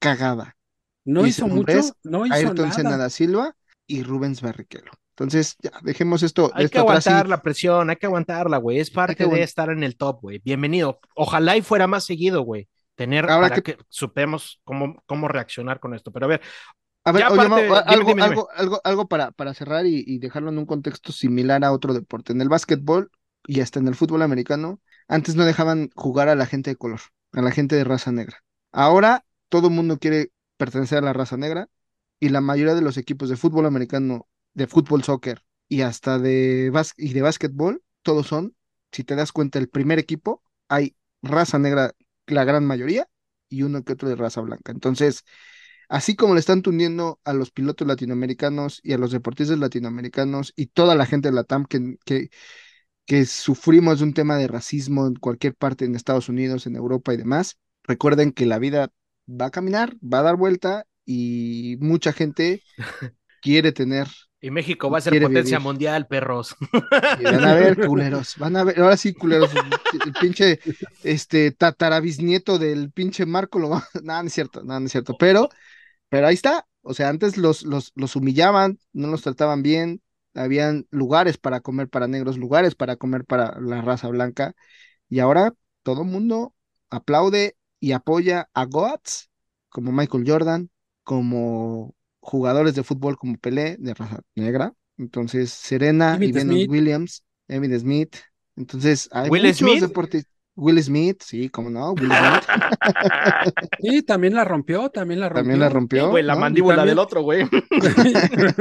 [0.00, 0.56] cagada.
[1.04, 2.72] No Y hizo mucho, no hizo Ayrton nada.
[2.72, 3.56] Senna da Silva
[3.86, 4.90] y Rubens Barrichello.
[5.20, 8.78] Entonces, ya, dejemos esto, Hay que y- aguantar la presión, hay que aguantarla, güey.
[8.80, 10.40] Es parte de estar en el top, güey.
[10.42, 10.98] Bienvenido.
[11.14, 12.68] Ojalá y fuera más seguido, güey.
[12.94, 13.84] Tener Ahora para que- que...
[13.90, 16.10] supemos cómo, cómo reaccionar con esto.
[16.10, 16.40] Pero a ver,
[17.04, 18.22] A ver, aparte- dime, algo, dime, dime.
[18.22, 21.92] algo, algo, algo para, para cerrar y, y dejarlo en un contexto similar a otro
[21.92, 22.32] deporte.
[22.32, 23.10] En el básquetbol
[23.46, 27.00] y hasta en el fútbol americano, antes no dejaban jugar a la gente de color,
[27.32, 28.38] a la gente de raza negra.
[28.72, 31.68] Ahora todo el mundo quiere pertenecer a la raza negra
[32.18, 36.70] y la mayoría de los equipos de fútbol americano, de fútbol, soccer y hasta de,
[36.72, 38.56] bás- y de básquetbol, todos son,
[38.92, 41.92] si te das cuenta, el primer equipo, hay raza negra,
[42.26, 43.08] la gran mayoría,
[43.48, 44.72] y uno que otro de raza blanca.
[44.72, 45.24] Entonces,
[45.88, 50.66] así como le están tundiendo a los pilotos latinoamericanos y a los deportistas latinoamericanos y
[50.66, 52.30] toda la gente de la TAM que, que,
[53.06, 57.12] que sufrimos de un tema de racismo en cualquier parte en Estados Unidos, en Europa
[57.14, 58.92] y demás, recuerden que la vida
[59.28, 62.62] va a caminar, va a dar vuelta y mucha gente
[63.40, 64.08] quiere tener
[64.40, 65.64] Y México va a ser potencia vivir.
[65.64, 66.56] mundial, perros.
[67.16, 70.60] Y van a ver, culeros, van a ver, ahora sí, culeros, el, el pinche,
[71.02, 75.16] este, tatarabisnieto del pinche Marco lo va, nada, no es cierto, nada, no es cierto,
[75.18, 75.48] pero,
[76.08, 80.02] pero ahí está, o sea, antes los, los, los humillaban, no los trataban bien,
[80.34, 84.54] habían lugares para comer para negros, lugares para comer para la raza blanca,
[85.08, 86.54] y ahora todo el mundo
[86.90, 89.30] aplaude y apoya a Goats,
[89.68, 90.70] como Michael Jordan,
[91.02, 96.70] como jugadores de fútbol como Pelé, de raza negra, entonces Serena y Venus Smith.
[96.70, 98.16] Williams, Emmitt Smith,
[98.56, 99.80] entonces hay Will muchos Smith.
[99.80, 100.30] deportistas.
[100.56, 102.44] Will Smith, sí, cómo no, Will Smith
[103.80, 105.40] Sí, también la rompió, también la rompió.
[105.42, 106.10] también la Sí, rompió.
[106.10, 106.40] güey, la ¿no?
[106.40, 107.48] mandíbula también- del otro, güey.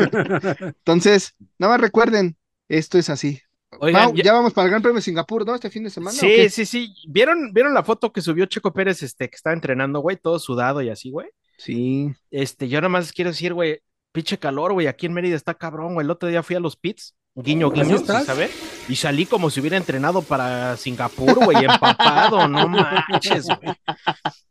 [0.62, 2.38] Entonces, nada más recuerden,
[2.68, 3.41] esto es así.
[3.80, 4.34] Oigan, Mau, ya- ya...
[4.34, 5.53] vamos para el Gran Premio de Singapur, ¿no?
[5.55, 6.16] Este fin de semana.
[6.16, 6.93] ¿o Sí, sí, sí.
[7.07, 10.18] ¿Vieron, ¿Vieron la foto que subió Checo Pérez, este, que estaba entrenando, güey?
[10.18, 11.28] Todo sudado y así, güey.
[11.60, 12.12] Sí.
[12.32, 13.82] Este, yo nada más quiero decir, güey,
[14.12, 16.05] pinche calor, güey, aquí en Mérida está cabrón, güey.
[16.05, 17.97] El otro día fui a los pits, guiño, guiño.
[17.99, 18.51] ¿sabes?
[18.88, 23.76] Y salí como si hubiera entrenado para Singapur, güey, empapado, no manches, güey.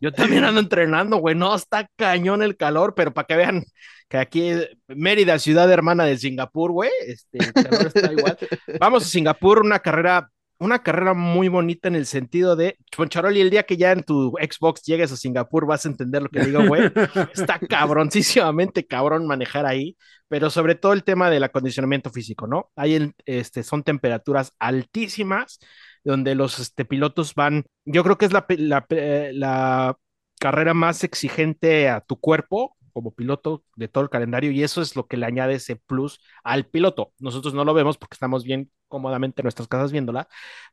[0.01, 3.65] Yo también ando entrenando, güey, no, está cañón el calor, pero para que vean
[4.09, 4.53] que aquí
[4.87, 8.39] Mérida, ciudad hermana de Singapur, güey, este, el calor está igual.
[8.81, 13.51] Vamos a Singapur, una carrera, una carrera muy bonita en el sentido de, Poncharoli, el
[13.51, 16.67] día que ya en tu Xbox llegues a Singapur vas a entender lo que digo,
[16.67, 16.91] güey.
[17.33, 19.97] Está cabroncísimamente cabrón manejar ahí,
[20.29, 22.71] pero sobre todo el tema del acondicionamiento físico, ¿no?
[22.77, 25.59] Ahí el- este, son temperaturas altísimas
[26.05, 29.97] donde los este, pilotos van, yo creo que es la,
[30.41, 34.97] carrera más exigente a tu cuerpo como piloto de todo el calendario y eso es
[34.97, 37.13] lo que le añade ese plus al piloto.
[37.19, 40.29] Nosotros no lo vemos porque estamos bien cómodamente en nuestras casas viéndola,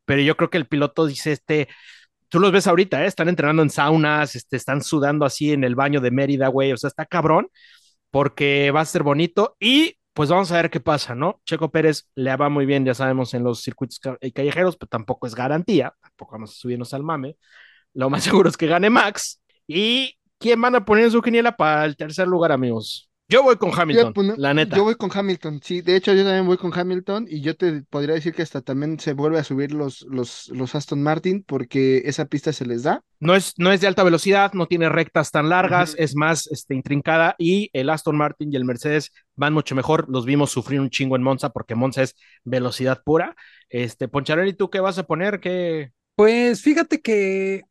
[0.05, 1.67] pero yo creo que el piloto dice este,
[2.29, 3.07] tú los ves ahorita, ¿eh?
[3.07, 6.77] están entrenando en saunas, este, están sudando así en el baño de Mérida, güey, o
[6.77, 7.49] sea, está cabrón
[8.11, 11.41] porque va a ser bonito y pues vamos a ver qué pasa, ¿no?
[11.45, 14.87] Checo Pérez le va muy bien, ya sabemos, en los circuitos ca- eh, callejeros, pero
[14.89, 17.37] tampoco es garantía, tampoco vamos a subirnos al mame.
[17.93, 19.41] Lo más seguro es que gane Max.
[19.67, 23.09] ¿Y quién van a poner en su quiniela para el tercer lugar, amigos?
[23.27, 24.77] Yo voy con Hamilton, la neta.
[24.77, 27.81] yo voy con Hamilton, sí, de hecho yo también voy con Hamilton y yo te
[27.89, 32.03] podría decir que hasta también se vuelve a subir los, los, los Aston Martin porque
[32.05, 33.01] esa pista se les da.
[33.19, 36.75] No es, no es de alta velocidad, no tiene rectas tan largas, es más este,
[36.75, 40.05] intrincada y el Aston Martin y el Mercedes van mucho mejor.
[40.07, 43.35] Los vimos sufrir un chingo en Monza porque Monza es velocidad pura.
[43.69, 45.39] Este, Poncharelli, ¿tú qué vas a poner?
[45.39, 45.93] ¿Qué?
[46.15, 47.63] Pues fíjate que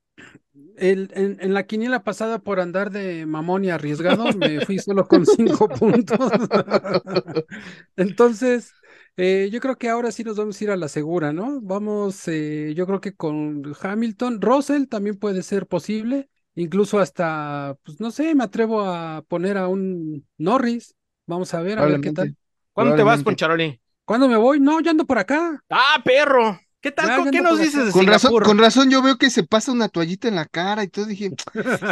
[0.77, 5.07] el- en, en la quiniela pasada por andar de mamón y arriesgado me fui solo
[5.09, 6.19] con cinco puntos.
[7.97, 8.75] Entonces,
[9.17, 11.61] eh, yo creo que ahora sí nos vamos a ir a la segura, ¿no?
[11.63, 18.01] Vamos, eh, yo creo que con Hamilton, Russell también puede ser posible, incluso hasta, pues
[18.01, 20.95] no sé, me atrevo a poner a un Norris.
[21.27, 22.35] Vamos a ver, a ver qué tal.
[22.73, 23.23] ¿Cuándo te vas, Probablemente.
[23.23, 23.81] Poncharoli?
[24.05, 24.61] ¿Cuándo me voy?
[24.61, 25.63] No, ya ando por acá.
[25.71, 26.59] ¡Ah, perro!
[26.85, 27.17] ¿Qué tal?
[27.17, 28.43] ¿Con qué nos dices de Con razón, Singapur?
[28.43, 31.31] con razón yo veo que se pasa una toallita en la cara y todo dije,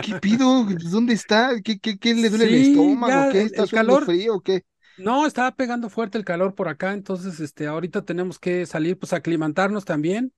[0.00, 0.64] ¿qué pido?
[0.90, 1.60] ¿Dónde está?
[1.62, 3.12] ¿Qué, qué, qué le duele el estómago?
[3.12, 4.64] ya ¿Qué está el calor- frío o qué?
[4.96, 9.12] No, estaba pegando fuerte el calor por acá, entonces este, ahorita tenemos que salir, pues
[9.14, 10.34] aclimatarnos también,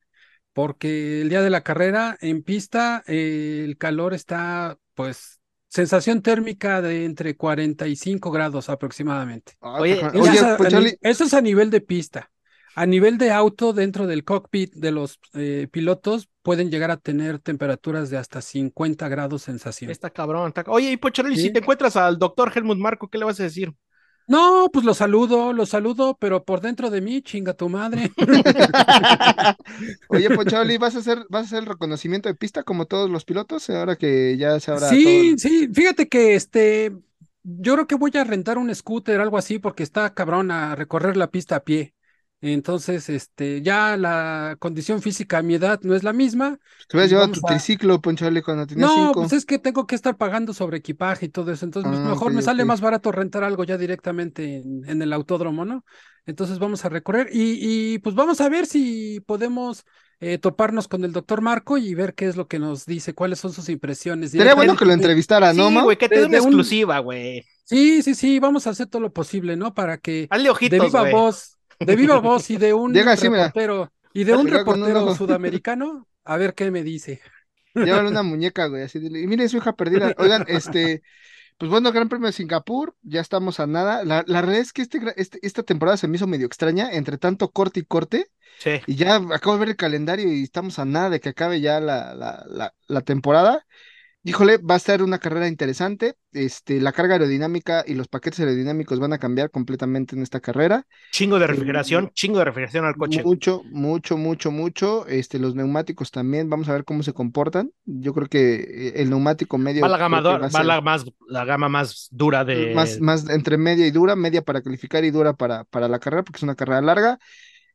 [0.53, 6.83] porque el día de la carrera en pista eh, el calor está, pues, sensación térmica
[6.83, 9.55] de entre 45 grados aproximadamente.
[9.61, 10.23] Ah, Oye, cabrón.
[10.23, 12.31] Eso, Oye, es a, a Poncharoli, ni- eso es a nivel de pista.
[12.77, 17.39] A nivel de auto, dentro del cockpit de los eh, pilotos, pueden llegar a tener
[17.39, 19.91] temperaturas de hasta 50 grados sensación.
[19.91, 20.49] Está cabrón.
[20.49, 21.43] está- Oye, y Poncharoli, Sí.
[21.43, 23.73] si te encuentras al doctor Helmut Marco, ¿qué le vas a decir?
[24.27, 28.11] No, pues lo saludo, lo saludo, pero por dentro de mí, chinga tu madre.
[30.09, 33.25] Oye, Poncharoli, ¿vas a hacer, vas a hacer el reconocimiento de pista como todos los
[33.25, 33.69] pilotos?
[33.71, 36.97] Ahora que ya se habrá Sí, sí, fíjate que este,
[37.43, 41.17] yo creo que voy a rentar un scooter, algo así, porque está cabrón a recorrer
[41.17, 41.95] la pista a pie.
[42.53, 46.59] Entonces, este, ya la condición física a mi edad no es la misma.
[46.89, 49.21] Te hubieras llevado tu a- triciclo, Poncharoli, cuando tenías No, cinco.
[49.23, 51.65] pues es que tengo que estar pagando sobre equipaje y todo eso.
[51.65, 55.13] Entonces, pues Ah, mejor me sale más barato rentar algo ya directamente en, en el
[55.13, 55.85] autódromo, ¿no?
[56.27, 59.85] Entonces vamos a recorrer y, y pues vamos a ver si podemos
[60.21, 63.39] eh, toparnos con el doctor Marco y ver qué es lo que nos dice, cuáles
[63.39, 64.31] son sus impresiones.
[64.37, 64.95] Sería bueno que lo directamente.
[64.95, 67.45] entrevistara, ¿no, sí, güey, que te de- dé una de exclusiva, güey.
[67.65, 69.73] Sí, sí, sí, vamos a hacer todo lo posible, ¿no?
[69.75, 71.13] Para que Hazle de ojitos, viva güey.
[71.13, 73.45] voz, de viva voz y de un Llega así, mira.
[73.49, 77.21] reportero, y de un reportero sudamericano, a ver qué me dice.
[77.75, 80.15] Llévale una muñeca, güey, así dile, y mire su hija perdida.
[80.19, 81.03] Oigan, este,
[81.59, 84.05] pues bueno, Gran Premio de Singapur, ya estamos a nada.
[84.05, 87.19] La, la realidad es que este, este- esta temporada se me hizo medio extraña, entre
[87.19, 88.29] tanto corte y corte,
[88.59, 88.81] Sí.
[88.87, 91.81] Y ya acabo de ver el calendario y estamos a nada de que acabe ya
[91.81, 93.67] la, la, la, la temporada.
[94.27, 96.15] Híjole, va a estar una carrera interesante.
[96.33, 100.87] Este, la carga aerodinámica y los paquetes aerodinámicos van a cambiar completamente en esta carrera.
[101.11, 103.23] Chingo de refrigeración, chingo de refrigeración al coche.
[103.23, 105.07] Mucho, mucho, mucho, mucho.
[105.09, 107.71] Este, los neumáticos también, vamos a ver cómo se comportan.
[107.85, 109.83] Yo creo que eh, el neumático medio.
[109.83, 112.75] Va la gama, va va ser la más, la gama más dura de.
[112.75, 116.23] más, más entre media y dura, media para calificar y dura para, para la carrera,
[116.23, 117.19] porque es una carrera larga.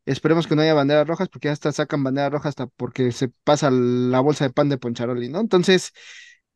[0.06, 3.70] Esperemos que no haya banderas rojas, porque hasta sacan banderas rojas hasta porque se pasa
[3.70, 5.40] la bolsa de pan de Poncharoli, ¿no?
[5.40, 5.94] Entonces,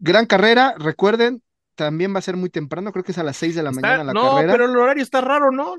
[0.04, 1.42] gran carrera, recuerden,
[1.76, 3.82] también va a ser muy temprano, creo que es a las 6 de la Está-
[3.82, 4.52] mañana la no, carrera.
[4.54, 5.76] pero el horario está raro, ¿no?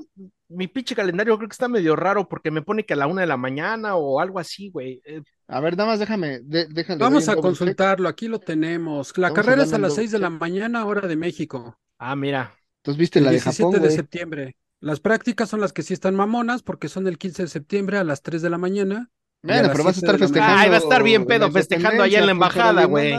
[0.49, 3.21] Mi pinche calendario creo que está medio raro porque me pone que a la una
[3.21, 5.01] de la mañana o algo así, güey.
[5.05, 6.99] Eh, A ver, nada más déjame, de- déjale.
[6.99, 9.17] Vamos a consultarlo, aquí lo tenemos.
[9.17, 11.79] La Vamos a carrera es a las double 6 de la mañana, hora de México.
[11.97, 12.53] Ah, mira.
[12.83, 13.91] Entonces, viste El la de 17 Japón, de güey.
[13.95, 14.55] septiembre.
[14.81, 18.03] Las prácticas son las que sí están mamonas porque son el 15 de septiembre a
[18.03, 19.09] las 3 de la mañana.
[19.41, 20.57] Bueno, pero vas a 7 estar festejando.
[20.59, 23.13] Ay, va a estar bien pedo festejando allá en la embajada, güey.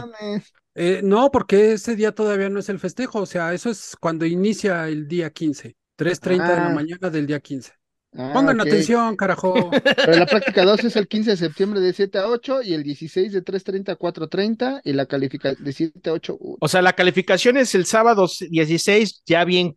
[0.78, 4.26] Eh, no, porque ese día todavía no es el festejo, o sea, eso es cuando
[4.26, 6.74] inicia el día 15, 3.30 de la Ah.
[6.74, 7.72] mañana del día 15.
[8.18, 9.54] Ah, Pongan atención, carajo.
[10.10, 12.82] Pero la práctica 2 es el 15 de septiembre de 7 a 8 y el
[12.82, 16.36] 16 de 3.30 a 4.30 y la calificación de 7 a 8.
[16.38, 19.76] uh, O sea, la calificación es el sábado 16, ya bien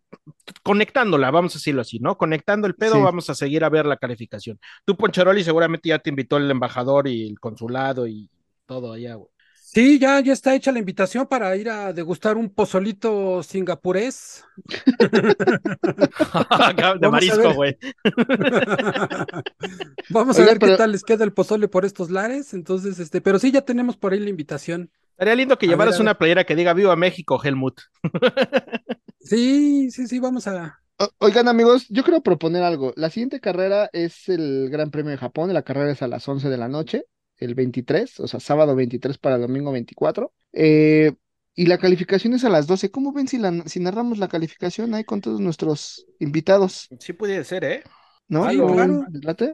[0.62, 2.16] conectándola, vamos a decirlo así, ¿no?
[2.18, 3.00] Conectando el pedo, Sí.
[3.02, 4.58] vamos a seguir a ver la calificación.
[4.84, 8.30] Tú, Poncharoli, seguramente ya te invitó el embajador y el consulado y
[8.66, 9.30] todo allá, güey.
[9.72, 14.42] Sí, ya, ya está hecha la invitación para ir a degustar un pozolito singapurés.
[17.00, 17.78] de marisco, güey.
[20.10, 22.52] Vamos a ver qué pero- tal les queda el pozole por estos lares.
[22.52, 24.90] Entonces, este, pero sí, ya tenemos por ahí la invitación.
[25.12, 26.02] Estaría lindo que A llevaras ver.
[26.02, 27.80] una playera que diga Viva México, Helmut.
[29.22, 30.80] Sí, sí, sí, vamos a.
[31.18, 32.94] Oigan amigos, yo quiero proponer algo.
[32.96, 35.52] La siguiente carrera es el Gran Premio de Japón.
[35.52, 37.04] La carrera es a las 11 de la noche,
[37.40, 40.32] el 23, o sea, sábado 23 para domingo 24.
[40.52, 41.12] Eh,
[41.54, 42.90] y la calificación es a las 12.
[42.90, 46.88] ¿Cómo ven si, la, si narramos la calificación ahí con todos nuestros invitados?
[47.00, 47.82] Sí puede ser, ¿eh?
[48.28, 48.48] ¿No?
[48.48, 48.58] Sí.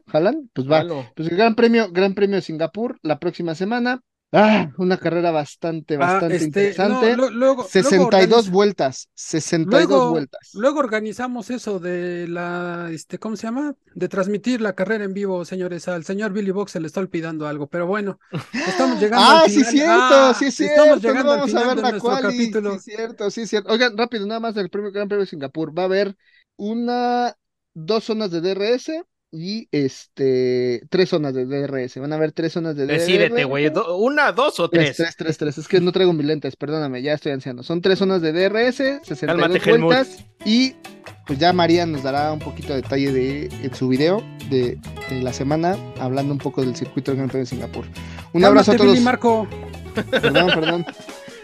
[0.06, 0.50] ¿Jalan?
[0.52, 0.84] Pues va.
[1.14, 4.02] Pues el Gran Premio, Gran Premio de Singapur la próxima semana.
[4.38, 7.16] Ah, una carrera bastante, Ah, bastante este, interesante.
[7.16, 10.50] no, luego, 62 luego, organiz- vueltas, 62 luego- vueltas.
[10.52, 13.74] luego organizamos eso de la, este, ¿cómo se llama?
[13.94, 15.88] De transmitir la carrera en vivo, señores.
[15.88, 18.18] Al señor Billy Box se le está olvidando algo, pero bueno,
[18.52, 20.82] estamos llegando Ah, al sí, cierto, Ah, sí, cierto.
[20.82, 22.78] Estamos llegando al vamos a ver de la quali, capítulo.
[22.78, 23.72] Sí, cierto, sí, cierto.
[23.72, 25.76] Oigan, rápido, nada más del premio, Gran Premio de Singapur.
[25.76, 26.14] Va a haber
[26.56, 27.34] una,
[27.74, 29.02] dos zonas de DRS
[29.32, 31.98] y este, tres zonas de DRS.
[31.98, 33.00] Van a haber tres zonas de DRS.
[33.06, 33.68] Decídete, güey.
[33.70, 34.96] do- ¿Una, dos o Tres, tres?
[34.96, 35.58] tres, tres, tres.
[35.58, 37.62] Es que no traigo mis lentes, perdóname, ya estoy anciano.
[37.62, 39.92] Son tres zonas de DRS, 62 Cálmate, Helmut.
[39.92, 40.24] vueltas.
[40.44, 40.74] Y
[41.26, 44.78] pues ya María nos dará un poquito de detalle de, en su video de,
[45.10, 47.84] de la semana, hablando un poco del circuito del Gran Premio de Singapur.
[48.32, 48.92] Un abrazo a todos.
[48.92, 49.46] Billy Marco.
[50.10, 50.86] Perdón, perdón.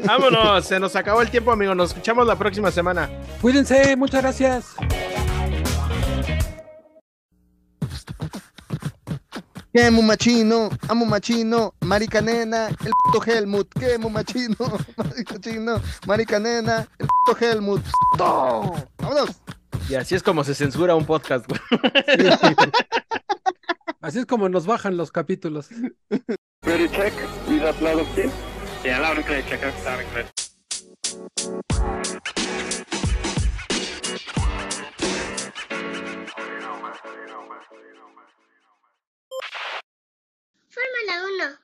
[0.05, 1.74] Vámonos, se nos acabó el tiempo, amigo.
[1.74, 3.09] Nos escuchamos la próxima semana.
[3.41, 4.66] Cuídense, muchas gracias.
[9.73, 10.69] ¡Qué mumachino!
[10.89, 11.75] ¡Amo machino!
[11.81, 12.69] ¡Marica nena!
[12.69, 13.69] ¡El puto Helmut!
[13.79, 14.57] ¡Qué mumachino!
[14.97, 15.81] ¡Marica chino!
[16.07, 16.87] ¡Marica nena!
[16.99, 17.83] ¡El puto Helmut!
[18.19, 18.75] ¡Todo!
[18.99, 19.31] ¡Vámonos!
[19.89, 21.61] Y así es como se censura un podcast, güey.
[24.03, 25.69] Así es como nos bajan los capítulos.
[26.63, 27.13] Ready check.
[27.49, 28.31] Read that loud and clear.
[28.85, 29.43] Yeah, loud and clear.
[29.43, 32.02] Check out loud and clear.
[40.83, 41.59] Fórmula 1.